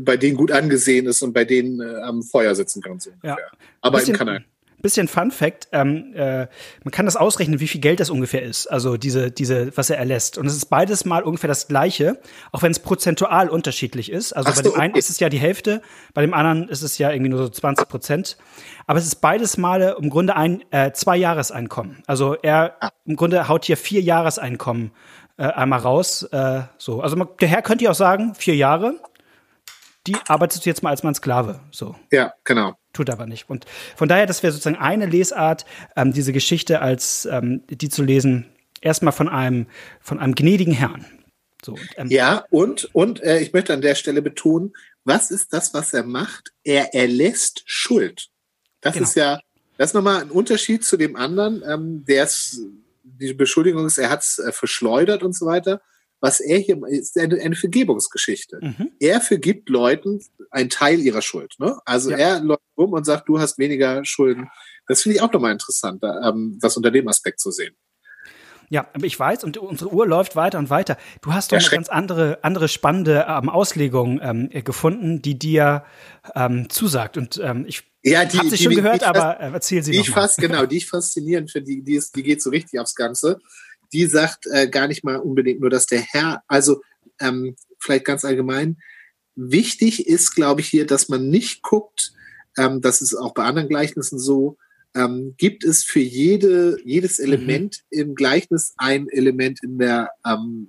[0.00, 3.00] bei denen gut angesehen ist und bei denen äh, am Feuer sitzen kann.
[3.00, 3.36] So Ja.
[3.80, 4.40] Aber bisschen, kann er.
[4.80, 6.48] Bisschen Fun Fact, ähm, äh,
[6.82, 9.98] man kann das ausrechnen, wie viel Geld das ungefähr ist, also diese, diese, was er
[9.98, 10.38] erlässt.
[10.38, 12.18] Und es ist beides mal ungefähr das gleiche,
[12.50, 14.32] auch wenn es prozentual unterschiedlich ist.
[14.32, 14.98] Also Ach bei so, dem einen okay.
[14.98, 15.82] ist es ja die Hälfte,
[16.14, 18.36] bei dem anderen ist es ja irgendwie nur so 20 Prozent.
[18.88, 22.02] Aber es ist beides Male im Grunde ein äh, zwei Jahreseinkommen.
[22.08, 22.90] Also er Ah.
[23.04, 24.90] im Grunde haut hier vier Jahreseinkommen
[25.36, 26.24] äh, einmal raus.
[26.24, 28.96] Äh, so, also man, der Herr könnte ja auch sagen, vier Jahre,
[30.06, 31.60] die arbeitest du jetzt mal als mein Sklave.
[31.70, 32.74] So Ja, genau.
[32.92, 33.48] tut aber nicht.
[33.48, 35.64] Und von daher, das wäre sozusagen eine Lesart,
[35.96, 38.46] ähm, diese Geschichte als ähm, die zu lesen,
[38.80, 39.66] erstmal von einem
[40.00, 41.06] von einem gnädigen Herrn.
[41.64, 44.72] So, und, ähm, Ja, und, und äh, ich möchte an der Stelle betonen,
[45.04, 46.52] was ist das, was er macht?
[46.64, 48.28] Er erlässt Schuld.
[48.80, 49.04] Das Genau.
[49.06, 49.40] ist ja,
[49.78, 52.58] das ist nochmal ein Unterschied zu dem anderen, ähm, der ist,
[53.04, 55.80] die Beschuldigung ist, er hat es äh, verschleudert und so weiter.
[56.22, 58.58] Was er hier ist eine, eine Vergebungsgeschichte.
[58.62, 58.92] Mhm.
[59.00, 61.54] Er vergibt Leuten einen Teil ihrer Schuld.
[61.58, 61.76] Ne?
[61.84, 62.16] Also Ja.
[62.16, 64.48] er läuft rum und sagt, du hast weniger Schulden.
[64.86, 67.74] Das finde ich auch nochmal interessant, ähm, das unter dem Aspekt zu sehen.
[68.70, 70.96] Ja, aber ich weiß, und unsere Uhr läuft weiter und weiter.
[71.20, 75.84] Du hast doch eine ganz andere, andere spannende ähm, Auslegung ähm, gefunden, die dir
[76.34, 77.18] ähm, zusagt.
[77.18, 79.90] Und ähm, ich Ja, die, habe sie die- schon die- gehört, aber äh, erzähl sie
[79.90, 82.48] die noch ich fast genau, die ich faszinierend finde, die, die, ist, die geht so
[82.50, 83.40] richtig aufs Ganze.
[83.92, 86.80] Die sagt äh, gar nicht mal unbedingt nur, dass der Herr, also
[87.20, 88.78] ähm, vielleicht ganz allgemein,
[89.34, 92.12] wichtig ist, glaube ich, hier, dass man nicht guckt,
[92.58, 94.56] ähm, das ist auch bei anderen Gleichnissen so,
[94.94, 97.24] ähm, gibt es für jede, jedes Mhm.
[97.24, 100.68] Element im Gleichnis ein Element in der ähm,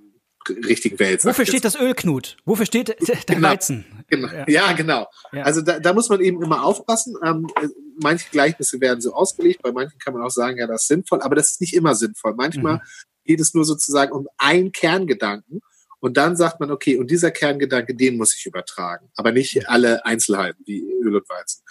[0.66, 1.24] richtigen Welt.
[1.24, 2.36] Wofür steht das Öl, Knut?
[2.44, 3.48] Wofür steht der Genau.
[3.48, 3.84] Weizen?
[4.08, 4.28] Genau.
[4.28, 4.44] Ja.
[4.48, 5.06] Ja, genau.
[5.32, 5.42] Ja.
[5.42, 7.16] Also da, da muss man eben immer aufpassen.
[7.24, 7.68] Ähm, äh,
[8.00, 11.20] manche Gleichnisse werden so ausgelegt, bei manchen kann man auch sagen, ja, das ist sinnvoll,
[11.22, 12.34] aber das ist nicht immer sinnvoll.
[12.34, 12.80] Manchmal Mhm.
[13.24, 15.60] Geht es nur sozusagen um einen Kerngedanken
[16.00, 20.04] und dann sagt man, okay, und dieser Kerngedanke, den muss ich übertragen, aber nicht alle
[20.04, 21.62] Einzelheiten wie Öl und Weizen.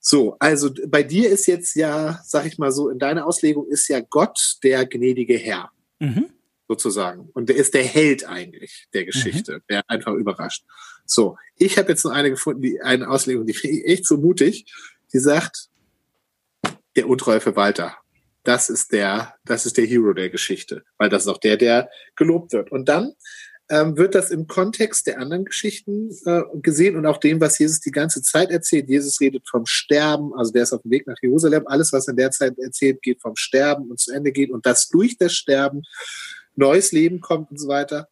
[0.00, 3.88] So, also bei dir ist jetzt ja, sag ich mal so, in deiner Auslegung ist
[3.88, 6.30] ja Gott der gnädige Herr Mhm.
[6.68, 7.30] sozusagen.
[7.32, 10.64] Und der ist der Held eigentlich der Geschichte, der einfach überrascht.
[11.06, 14.16] So, ich habe jetzt noch eine gefunden, die eine Auslegung, die finde ich echt so
[14.16, 14.66] mutig.
[15.12, 15.68] Die sagt,
[16.96, 17.96] der untreue Verwalter.
[18.46, 21.90] Das ist der, das ist der Hero der Geschichte, weil das ist auch der, der
[22.14, 22.70] gelobt wird.
[22.70, 23.12] Und dann
[23.68, 27.80] ähm, wird das im Kontext der anderen Geschichten äh, gesehen und auch dem, was Jesus
[27.80, 28.88] die ganze Zeit erzählt.
[28.88, 31.64] Jesus redet vom Sterben, also der ist auf dem Weg nach Jerusalem.
[31.66, 34.88] Alles, was in der Zeit erzählt, geht vom Sterben und zu Ende geht und das
[34.88, 35.82] durch das Sterben
[36.54, 38.08] neues Leben kommt und so weiter.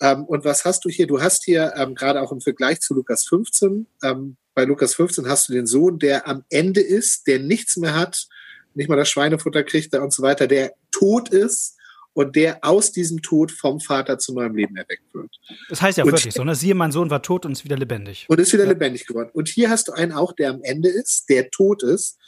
[0.00, 1.06] Ähm, und was hast du hier?
[1.06, 5.28] Du hast hier ähm, gerade auch im Vergleich zu Lukas 15, ähm, bei Lukas 15
[5.28, 8.26] hast du den Sohn, der am Ende ist, der nichts mehr hat,
[8.76, 11.76] nicht mal das Schweinefutter kriegt er und so weiter, der tot ist
[12.12, 15.30] und der aus diesem Tod vom Vater zu neuem Leben erweckt wird.
[15.68, 16.54] Das heißt ja Und- wirklich so, ne?
[16.54, 18.26] Siehe, mein Sohn war tot und ist wieder lebendig.
[18.28, 18.70] Und ist wieder Ja.
[18.70, 19.30] lebendig geworden.
[19.32, 22.18] Und hier hast du einen auch, der am Ende ist, der tot ist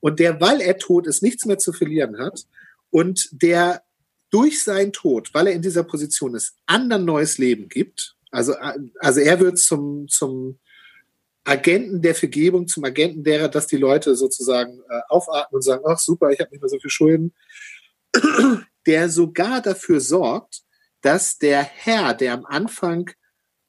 [0.00, 2.46] und der, weil er tot ist, nichts mehr zu verlieren hat
[2.90, 3.82] und der
[4.30, 8.16] durch seinen Tod, weil er in dieser Position ist, anderen neues Leben gibt.
[8.30, 8.54] Also,
[8.98, 10.58] also er wird zum, zum,
[11.44, 15.98] Agenten der Vergebung zum Agenten derer, dass die Leute sozusagen äh, aufatmen und sagen, ach
[15.98, 17.34] super, ich habe nicht mehr so viel Schulden,
[18.86, 20.62] der sogar dafür sorgt,
[21.02, 23.10] dass der Herr, der am Anfang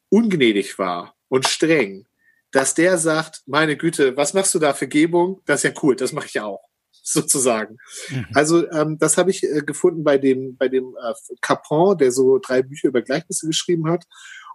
[0.09, 2.07] ungnädig war und streng,
[2.51, 5.41] dass der sagt, meine Güte, was machst du da Vergebung?
[5.45, 6.61] Das ist ja cool, das mache ich auch
[7.03, 7.77] sozusagen.
[8.07, 8.27] Mhm.
[8.33, 12.39] Also ähm, das habe ich äh, gefunden bei dem bei dem äh, Capron, der so
[12.39, 14.05] drei Bücher über Gleichnisse geschrieben hat.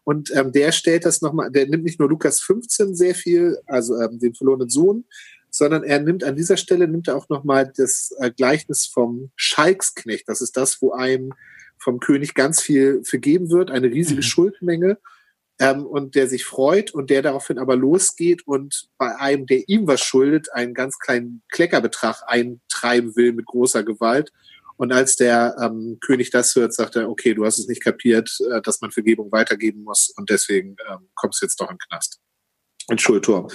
[0.05, 4.01] Und ähm, der stellt das nochmal, der nimmt nicht nur Lukas 15 sehr viel, also
[4.01, 5.05] ähm, den verlorenen Sohn,
[5.51, 10.29] sondern er nimmt an dieser Stelle nimmt er auch nochmal das äh, Gleichnis vom Schalksknecht.
[10.29, 11.33] Das ist das, wo einem
[11.79, 14.25] vom König ganz viel vergeben wird, eine riesige mhm.
[14.25, 14.99] Schuldmenge
[15.59, 19.87] ähm, und der sich freut und der daraufhin aber losgeht und bei einem, der ihm
[19.87, 24.33] was schuldet, einen ganz kleinen Kleckerbetrag eintreiben will mit großer Gewalt.
[24.81, 28.35] Und als der ähm, König das hört, sagt er, okay, du hast es nicht kapiert,
[28.51, 31.87] äh, dass man Vergebung weitergeben muss und deswegen ähm, kommst du jetzt doch in den
[31.91, 32.19] Knast.
[32.89, 33.49] In Schuldturm.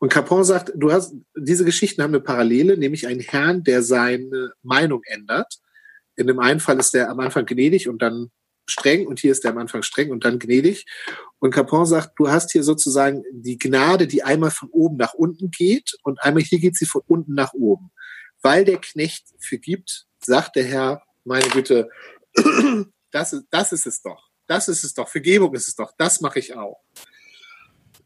[0.00, 4.50] Und Capon sagt, du hast, diese Geschichten haben eine Parallele, nämlich einen Herrn, der seine
[4.64, 5.60] Meinung ändert.
[6.16, 8.32] In dem einen Fall ist der am Anfang gnädig und dann
[8.68, 10.86] streng und hier ist der am Anfang streng und dann gnädig.
[11.38, 15.52] Und Capon sagt, du hast hier sozusagen die Gnade, die einmal von oben nach unten
[15.52, 17.92] geht und einmal hier geht sie von unten nach oben.
[18.42, 21.88] Weil der Knecht vergibt, sagt der Herr, meine Güte,
[23.10, 24.30] das ist, das ist es doch.
[24.46, 25.08] Das ist es doch.
[25.08, 25.92] Vergebung ist es doch.
[25.96, 26.80] Das mache ich auch.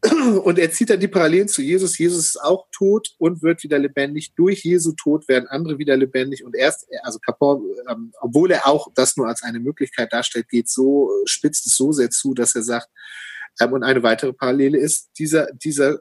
[0.43, 1.97] Und er zieht dann die Parallelen zu Jesus.
[1.97, 4.33] Jesus ist auch tot und wird wieder lebendig.
[4.35, 6.45] Durch Jesu Tod werden andere wieder lebendig.
[6.45, 10.69] Und erst, also Capon, ähm, obwohl er auch das nur als eine Möglichkeit darstellt, geht
[10.69, 12.87] so, spitzt es so sehr zu, dass er sagt,
[13.59, 15.99] ähm, und eine weitere Parallele ist, dieser, dieser,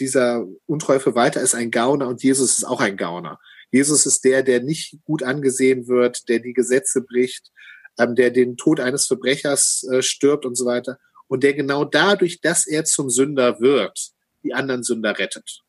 [0.00, 3.38] dieser untreue Verwalter ist ein Gauner und Jesus ist auch ein Gauner.
[3.70, 7.50] Jesus ist der, der nicht gut angesehen wird, der die Gesetze bricht,
[7.98, 12.40] ähm, der den Tod eines Verbrechers äh, stirbt und so weiter und der genau dadurch,
[12.40, 14.10] dass er zum Sünder wird,
[14.42, 15.62] die anderen Sünder rettet.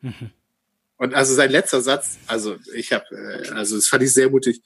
[0.00, 0.30] Mhm.
[0.96, 4.60] Und also sein letzter Satz, also ich habe, äh, also das fand ich sehr mutig.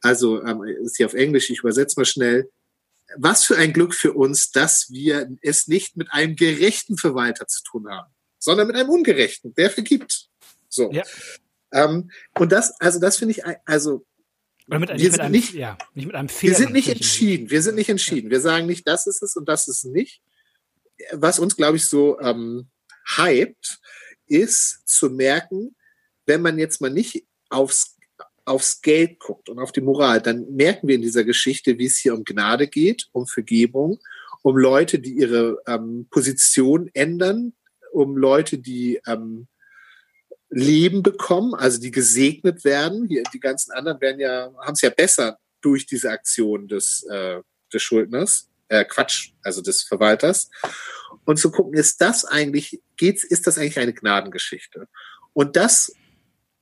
[0.00, 2.50] Also ähm, ist hier auf Englisch, ich übersetze mal schnell.
[3.16, 7.62] Was für ein Glück für uns, dass wir es nicht mit einem gerechten Verwalter zu
[7.62, 10.28] tun haben, sondern mit einem ungerechten, der vergibt.
[10.68, 10.90] So.
[10.92, 11.02] Ja.
[11.72, 14.04] Ähm, und das, also das finde ich, also
[14.68, 16.28] oder mit, wir nicht, mit einem, nicht, ja, nicht mit einem.
[16.28, 17.50] Wir sind nicht entschieden.
[17.50, 18.30] Wir sind nicht entschieden.
[18.30, 20.22] Wir sagen nicht, das ist es und das ist es nicht.
[21.12, 22.68] Was uns, glaube ich, so ähm,
[23.16, 23.80] hypt,
[24.26, 25.74] ist zu merken,
[26.26, 27.96] wenn man jetzt mal nicht aufs,
[28.44, 31.98] aufs Geld guckt und auf die Moral, dann merken wir in dieser Geschichte, wie es
[31.98, 33.98] hier um Gnade geht, um Vergebung,
[34.42, 37.52] um Leute, die ihre ähm, Position ändern,
[37.92, 39.48] um Leute, die ähm,
[40.52, 43.06] Leben bekommen, also die gesegnet werden.
[43.08, 47.40] Hier, die ganzen anderen werden ja, haben es ja besser durch diese Aktion des, äh,
[47.72, 50.50] des Schuldners, äh, Quatsch, also des Verwalters.
[51.24, 54.88] Und zu gucken, ist das eigentlich, geht's, ist das eigentlich eine Gnadengeschichte?
[55.32, 55.94] Und das,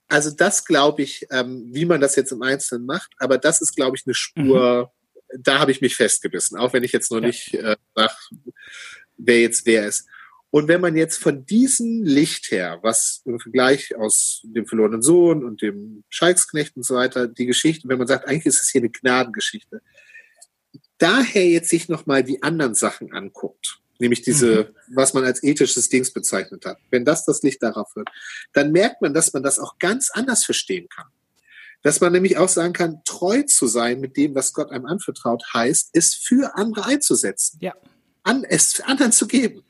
[0.07, 3.75] also das glaube ich, ähm, wie man das jetzt im Einzelnen macht, aber das ist,
[3.75, 4.93] glaube ich, eine Spur,
[5.33, 5.43] mhm.
[5.43, 7.27] da habe ich mich festgebissen, auch wenn ich jetzt noch ja.
[7.27, 8.13] nicht äh, sage,
[9.17, 10.07] wer jetzt wer ist.
[10.51, 15.45] Und wenn man jetzt von diesem Licht her, was im Vergleich aus dem verlorenen Sohn
[15.45, 18.81] und dem Schalksknecht und so weiter, die Geschichte, wenn man sagt, eigentlich ist es hier
[18.81, 19.81] eine Gnadengeschichte,
[20.97, 24.95] daher jetzt sich nochmal die anderen Sachen anguckt, nämlich diese, mhm.
[24.95, 28.09] was man als ethisches Dings bezeichnet hat, wenn das das Licht darauf wird,
[28.51, 31.07] dann merkt man, dass man das auch ganz anders verstehen kann.
[31.81, 35.43] Dass man nämlich auch sagen kann, treu zu sein mit dem, was Gott einem anvertraut,
[35.53, 37.57] heißt, es für andere einzusetzen.
[37.61, 37.73] Ja.
[38.21, 39.63] An, es anderen zu geben.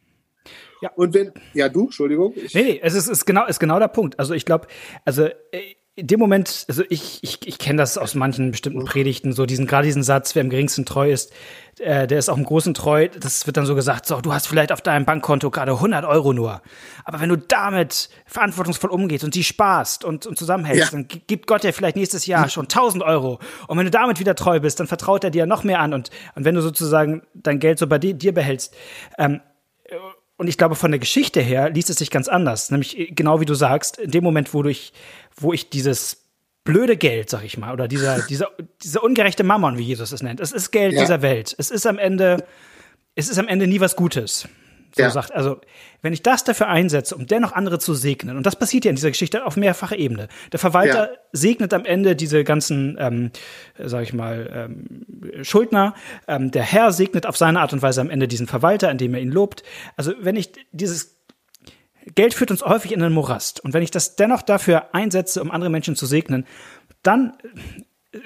[0.82, 0.92] Ja.
[0.96, 2.34] Und wenn, ja, du, Entschuldigung.
[2.36, 4.20] Ich nee, nee, es ist, ist, genau, ist genau der Punkt.
[4.20, 4.68] Also ich glaube,
[5.06, 9.34] also äh, in dem Moment, also ich, ich, ich kenne das aus manchen bestimmten Predigten,
[9.34, 11.34] so diesen, gerade diesen Satz, wer im geringsten treu ist,
[11.80, 13.10] äh, der ist auch im Großen treu.
[13.10, 16.32] Das wird dann so gesagt, so, du hast vielleicht auf deinem Bankkonto gerade 100 Euro
[16.32, 16.62] nur.
[17.04, 20.98] Aber wenn du damit verantwortungsvoll umgehst und die sparst und, und zusammenhältst, ja.
[20.98, 23.40] dann gibt Gott dir vielleicht nächstes Jahr schon 1000 Euro.
[23.68, 25.94] Und wenn du damit wieder treu bist, dann vertraut er dir noch mehr an.
[25.94, 28.74] Und, und wenn du sozusagen dein Geld so bei dir, dir behältst,
[29.20, 29.42] ähm,
[30.42, 32.72] und ich glaube, von der Geschichte her liest es sich ganz anders.
[32.72, 34.92] Nämlich äh, genau wie du sagst, in dem Moment, wo ich,
[35.36, 36.24] wo ich dieses
[36.64, 38.50] blöde Geld, sag ich mal, oder dieser, dieser,
[38.82, 41.02] dieser ungerechte Mammon, wie Jesus es nennt, es ist Geld ja.
[41.02, 41.54] dieser Welt.
[41.60, 42.44] Es ist am Ende,
[43.14, 44.48] es ist am Ende nie was Gutes.
[44.96, 45.10] So ja.
[45.10, 45.62] sagt, also,
[46.02, 48.96] wenn ich das dafür einsetze, um dennoch andere zu segnen, und das passiert ja in
[48.96, 50.28] dieser Geschichte auf mehrfacher Ebene.
[50.52, 51.18] Der Verwalter ja.
[51.32, 53.32] segnet am Ende diese ganzen, ähm,
[53.78, 55.06] sag ich mal, ähm,
[55.44, 55.96] Schuldner.
[56.28, 59.22] Ähm, der Herr segnet auf seine Art und Weise am Ende diesen Verwalter, indem er
[59.22, 59.64] ihn lobt.
[59.96, 61.18] Also, wenn ich dieses
[62.16, 63.60] Geld führt uns häufig in den Morast.
[63.60, 66.46] Und wenn ich das dennoch dafür einsetze, um andere Menschen zu segnen,
[67.04, 67.34] dann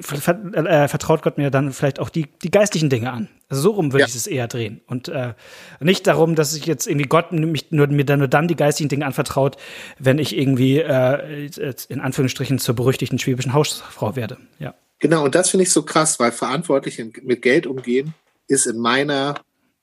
[0.02, 3.30] vertraut Gott mir dann vielleicht auch die, die geistlichen Dinge an.
[3.50, 4.08] Also so rum würde ja.
[4.08, 4.82] ich es eher drehen.
[4.88, 5.36] Und äh,
[5.80, 8.90] nicht darum, dass ich jetzt irgendwie Gott mich nur, mir dann nur dann die geistigen
[8.90, 9.58] Dinge anvertraut,
[10.00, 11.50] wenn ich irgendwie äh,
[11.90, 14.38] in Anführungsstrichen zur berüchtigten schwäbischen Hausfrau werde.
[14.58, 14.74] Ja.
[15.00, 18.14] Genau, und das finde ich so krass, weil verantwortlich mit Geld umgehen
[18.48, 19.36] ist in meiner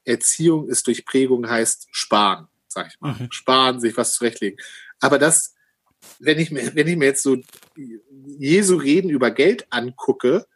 [0.04, 3.14] Erziehung, ist durch Prägung heißt sparen, sag ich mal.
[3.14, 3.28] Mhm.
[3.30, 4.58] Sparen, sich was zurechtlegen.
[5.00, 5.51] Aber das,
[6.18, 7.36] wenn ich mir, wenn ich mir jetzt so
[8.38, 10.46] Jesu Reden über Geld angucke,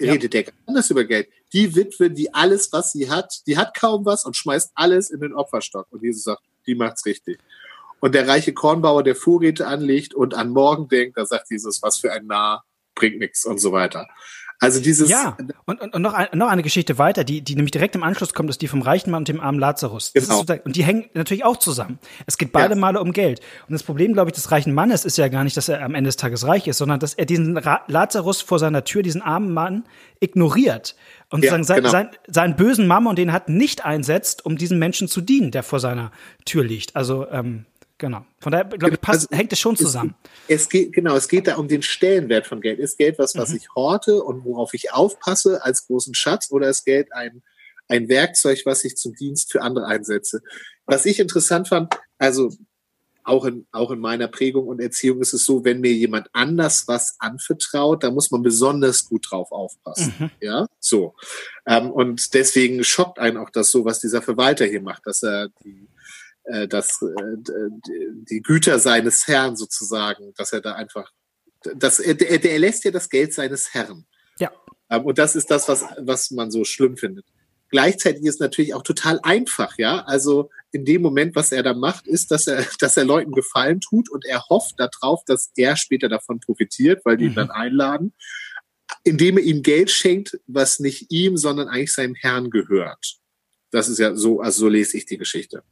[0.00, 0.12] ja.
[0.12, 1.28] redet der anders über Geld.
[1.52, 5.20] Die Witwe, die alles, was sie hat, die hat kaum was und schmeißt alles in
[5.20, 5.86] den Opferstock.
[5.90, 7.38] Und Jesus sagt, die macht's richtig.
[8.00, 11.98] Und der reiche Kornbauer, der Vorräte anlegt und an morgen denkt, da sagt Jesus, was
[11.98, 14.06] für ein Narr, bringt nichts und so weiter.
[14.60, 15.10] Also dieses.
[15.10, 15.36] Ja,
[15.66, 18.34] und, und, und noch, ein, noch eine Geschichte weiter, die, die nämlich direkt im Anschluss
[18.34, 20.12] kommt, ist die vom reichen Mann und dem armen Lazarus.
[20.14, 20.44] Genau.
[20.64, 21.98] und die hängen natürlich auch zusammen.
[22.26, 22.80] Es geht beide ja.
[22.80, 23.40] Male um Geld.
[23.68, 25.94] Und das Problem, glaube ich, des reichen Mannes ist ja gar nicht, dass er am
[25.94, 29.22] Ende des Tages reich ist, sondern dass er diesen Ra Lazarus vor seiner Tür, diesen
[29.22, 29.84] armen Mann,
[30.20, 30.94] ignoriert.
[31.30, 31.90] Und ja, sagen, sein, genau.
[31.90, 35.80] sein, seinen bösen Mammon, den hat nicht einsetzt, um diesem Menschen zu dienen, der vor
[35.80, 36.12] seiner
[36.44, 36.94] Tür liegt.
[36.94, 37.66] Also, ähm,
[38.04, 38.26] Genau.
[38.38, 40.14] Von daher, glaube ich, passt, also, hängt es schon zusammen.
[40.46, 42.78] Es, es, geht, genau, es geht da um den Stellenwert von Geld.
[42.78, 43.56] Ist Geld was, was mhm.
[43.56, 47.42] ich horte und worauf ich aufpasse als großen Schatz oder ist Geld ein,
[47.88, 50.42] ein Werkzeug, was ich zum Dienst für andere einsetze?
[50.84, 52.50] Was ich interessant fand, also
[53.22, 56.86] auch in, auch in meiner Prägung und Erziehung ist es so, wenn mir jemand anders
[56.86, 60.12] was anvertraut, da muss man besonders gut drauf aufpassen.
[60.18, 60.30] Mhm.
[60.42, 61.14] Ja, so.
[61.66, 65.48] Ähm, und deswegen schockt einen auch das so, was dieser Verwalter hier macht, dass er
[65.64, 65.88] die
[66.44, 67.36] äh, das, äh,
[68.30, 71.10] die Güter seines Herrn sozusagen, dass er da einfach,
[71.74, 74.06] dass er, der, der lässt ja das Geld seines Herrn.
[74.38, 74.52] Ja.
[74.90, 77.26] Ähm, und das ist das, was, was man so schlimm findet.
[77.70, 80.04] Gleichzeitig ist natürlich auch total einfach, ja.
[80.04, 83.80] Also in dem Moment, was er da macht, ist, dass er, dass er Leuten Gefallen
[83.80, 87.30] tut und er hofft darauf, dass er später davon profitiert, weil die mhm.
[87.30, 88.12] ihn dann einladen,
[89.02, 93.16] indem er ihm Geld schenkt, was nicht ihm, sondern eigentlich seinem Herrn gehört.
[93.70, 95.64] Das ist ja so, also so lese ich die Geschichte.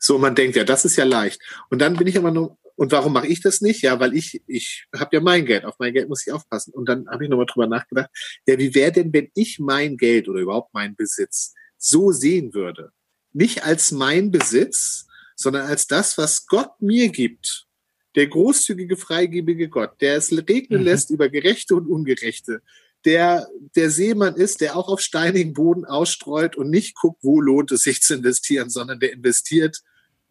[0.00, 1.40] So, man denkt ja, das ist ja leicht.
[1.70, 3.82] Und dann bin ich immer nur, und warum mache ich das nicht?
[3.82, 6.72] Ja, weil ich, ich habe ja mein Geld, auf mein Geld muss ich aufpassen.
[6.72, 8.08] Und dann habe ich nochmal drüber nachgedacht,
[8.46, 12.92] ja, wie wäre denn, wenn ich mein Geld oder überhaupt meinen Besitz so sehen würde?
[13.32, 17.66] Nicht als mein Besitz, sondern als das, was Gott mir gibt.
[18.14, 20.86] Der großzügige, freigebige Gott, der es regnen mhm.
[20.86, 22.62] lässt über Gerechte und Ungerechte,
[23.04, 27.70] der der Seemann ist, der auch auf steinigen Boden ausstreut und nicht guckt, wo lohnt
[27.72, 29.82] es sich zu investieren, sondern der investiert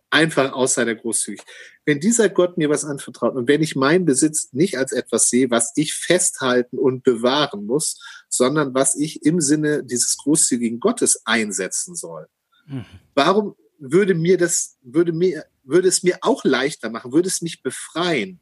[0.10, 1.47] einfach aus seiner Großzügigkeit.
[1.86, 5.49] Wenn dieser Gott mir was anvertraut und wenn ich meinen Besitz nicht als etwas sehe,
[5.49, 7.99] was ich festhalten und bewahren muss,
[8.30, 12.27] sondern was ich im Sinne dieses großzügigen Gottes einsetzen soll,
[12.65, 12.86] mhm.
[13.15, 17.62] warum würde mir das, würde mir, würde es mir auch leichter machen, würde es mich
[17.62, 18.39] befreien,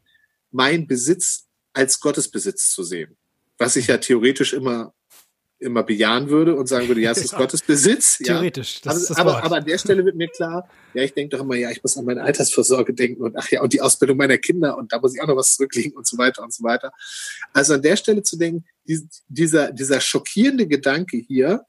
[0.51, 3.17] meinen Besitz als Gottesbesitz zu sehen?
[3.57, 4.93] Was ich ja theoretisch immer
[5.57, 8.17] immer bejahen würde und sagen würde, ja, es ist Gottes Besitz.
[8.17, 8.81] Theoretisch.
[8.83, 8.93] Ja.
[8.93, 11.55] Das aber, aber, aber, an der Stelle wird mir klar, ja, ich denke doch immer,
[11.55, 14.77] ja, ich muss an meine Altersvorsorge denken und ach ja, und die Ausbildung meiner Kinder
[14.77, 16.91] und da muss ich auch noch was zurücklegen und so weiter und so weiter.
[17.53, 21.65] Also an der Stelle zu denken, die, dieser, dieser schockierende Gedanke hier,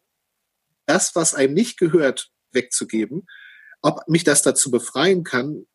[0.87, 3.27] das, was einem nicht gehört, wegzugeben,
[3.83, 5.67] ob mich das dazu befreien kann,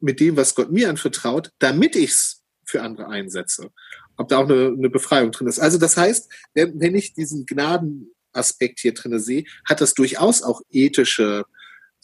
[0.00, 3.70] mit dem, was Gott mir anvertraut, damit ich's für andere einsetze
[4.16, 5.58] ob da auch eine, eine Befreiung drin ist.
[5.58, 10.62] Also das heißt, wenn, wenn ich diesen Gnadenaspekt hier drin sehe, hat das durchaus auch
[10.70, 11.44] ethische,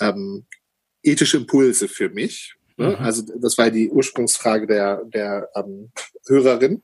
[0.01, 0.47] ähm,
[1.03, 2.57] ethische Impulse für mich.
[2.77, 2.97] Ne?
[2.99, 3.05] Mhm.
[3.05, 5.91] Also das war die Ursprungsfrage der, der ähm,
[6.27, 6.83] Hörerin.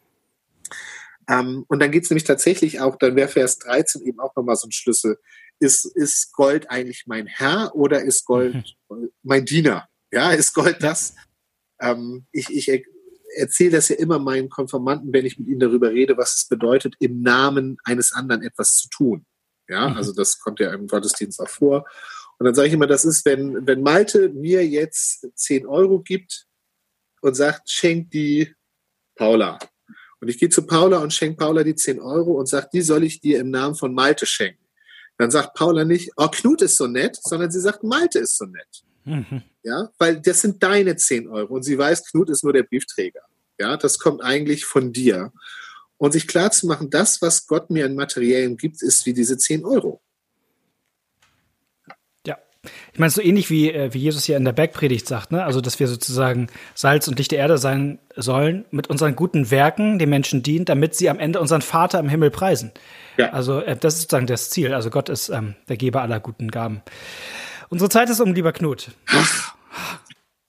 [1.28, 4.56] Ähm, und dann geht es nämlich tatsächlich auch, dann wäre Vers 13 eben auch nochmal
[4.56, 5.18] so ein Schlüssel.
[5.60, 9.10] Ist, ist Gold eigentlich mein Herr oder ist Gold mhm.
[9.22, 9.88] mein Diener?
[10.10, 11.14] Ja, ist Gold das?
[11.80, 12.84] Ähm, ich, ich
[13.36, 16.94] erzähle das ja immer meinen Konformanten, wenn ich mit ihnen darüber rede, was es bedeutet,
[16.98, 19.26] im Namen eines anderen etwas zu tun.
[19.68, 19.96] Ja, mhm.
[19.96, 21.86] also das kommt ja im Gottesdienst auch vor.
[22.38, 26.46] Und dann sage ich immer, das ist, wenn, wenn Malte mir jetzt 10 Euro gibt
[27.20, 28.54] und sagt, schenk die
[29.16, 29.58] Paula.
[30.20, 33.04] Und ich gehe zu Paula und schenke Paula die 10 Euro und sage, die soll
[33.04, 34.64] ich dir im Namen von Malte schenken.
[35.16, 38.46] Dann sagt Paula nicht, oh, Knut ist so nett, sondern sie sagt, Malte ist so
[38.46, 38.84] nett.
[39.08, 39.42] Mhm.
[39.62, 43.22] Ja, weil das sind deine 10 Euro und sie weiß, Knut ist nur der Briefträger.
[43.58, 45.32] Ja, das kommt eigentlich von dir.
[45.96, 49.36] Und sich klar zu machen, das, was Gott mir an Materiellen gibt, ist wie diese
[49.36, 50.00] 10 Euro.
[52.24, 52.38] Ja.
[52.92, 55.44] Ich meine, so ähnlich wie, äh, wie Jesus hier in der Bergpredigt sagt, ne?
[55.44, 59.98] Also, dass wir sozusagen Salz und Licht der Erde sein sollen, mit unseren guten Werken
[59.98, 62.70] den Menschen dienen, damit sie am Ende unseren Vater im Himmel preisen.
[63.16, 63.30] Ja.
[63.30, 64.74] Also, äh, das ist sozusagen das Ziel.
[64.74, 66.82] Also, Gott ist ähm, der Geber aller guten Gaben.
[67.70, 68.90] Unsere Zeit ist um, lieber Knut.
[69.06, 69.54] Ach.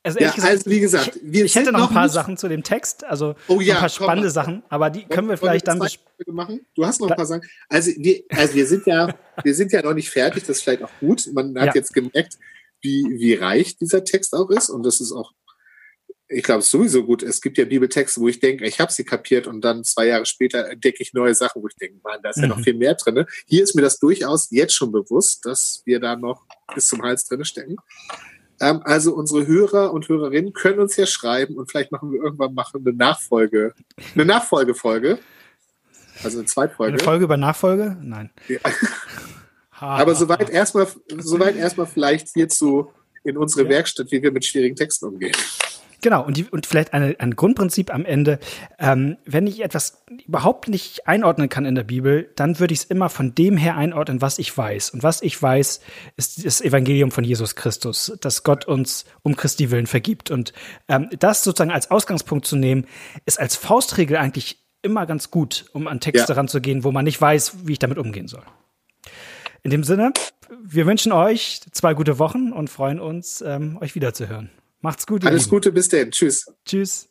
[0.03, 2.13] also, ja, gesagt, also wie gesagt, wir ich, hätte noch ein paar nicht...
[2.13, 5.29] Sachen zu dem Text, also oh, ja, ein paar spannende komm, Sachen, aber die können
[5.29, 5.79] wir vielleicht dann
[6.27, 6.61] machen.
[6.75, 7.43] Du hast noch ein paar Sachen.
[7.67, 9.13] Also wir, also wir sind ja,
[9.43, 10.43] wir sind ja noch nicht fertig.
[10.45, 11.29] Das ist vielleicht auch gut.
[11.33, 11.73] Man hat ja.
[11.75, 12.37] jetzt gemerkt,
[12.81, 15.33] wie wie reich dieser Text auch ist und das ist auch
[16.29, 17.23] ich glaube, es sowieso gut.
[17.23, 20.27] Es gibt ja Bibeltexte, wo ich denke, ich habe sie kapiert und dann zwei Jahre
[20.27, 22.63] später entdecke ich neue Sachen, wo ich denke, man, da ist ja noch mhm.
[22.63, 23.25] viel mehr drin.
[23.47, 27.25] Hier ist mir das durchaus jetzt schon bewusst, dass wir da noch bis zum Hals
[27.25, 27.77] drin stecken.
[28.61, 32.53] Ähm, also unsere Hörer und Hörerinnen können uns ja schreiben und vielleicht machen wir irgendwann
[32.53, 33.73] machen eine Nachfolge,
[34.13, 35.17] eine Nachfolgefolge.
[36.23, 36.93] Also eine Zweitfolge.
[36.93, 37.97] Eine Folge über Nachfolge?
[38.01, 38.29] Nein.
[38.47, 38.59] Ja.
[39.79, 42.91] Aber soweit erstmal, soweit erstmal vielleicht hierzu
[43.23, 43.69] in unsere ja.
[43.69, 45.35] Werkstatt, wie wir mit schwierigen Texten umgehen.
[46.01, 48.39] Genau, und, die, und vielleicht eine, ein Grundprinzip am Ende.
[48.77, 52.85] Ähm, wenn ich etwas überhaupt nicht einordnen kann in der Bibel, dann würde ich es
[52.85, 54.91] immer von dem her einordnen, was ich weiß.
[54.91, 55.81] Und was ich weiß,
[56.15, 60.31] ist das Evangelium von Jesus Christus, dass Gott uns um Christi willen vergibt.
[60.31, 60.53] Und
[60.87, 62.85] ähm, das sozusagen als Ausgangspunkt zu nehmen,
[63.25, 66.35] ist als Faustregel eigentlich immer ganz gut, um an Texte ja.
[66.35, 68.43] ranzugehen, wo man nicht weiß, wie ich damit umgehen soll.
[69.63, 70.13] In dem Sinne,
[70.63, 74.49] wir wünschen euch zwei gute Wochen und freuen uns, ähm, euch wiederzuhören.
[74.81, 75.25] Macht's gut.
[75.25, 76.11] Alles Gute, bis denn.
[76.11, 76.45] Tschüss.
[76.65, 77.08] Tschüss.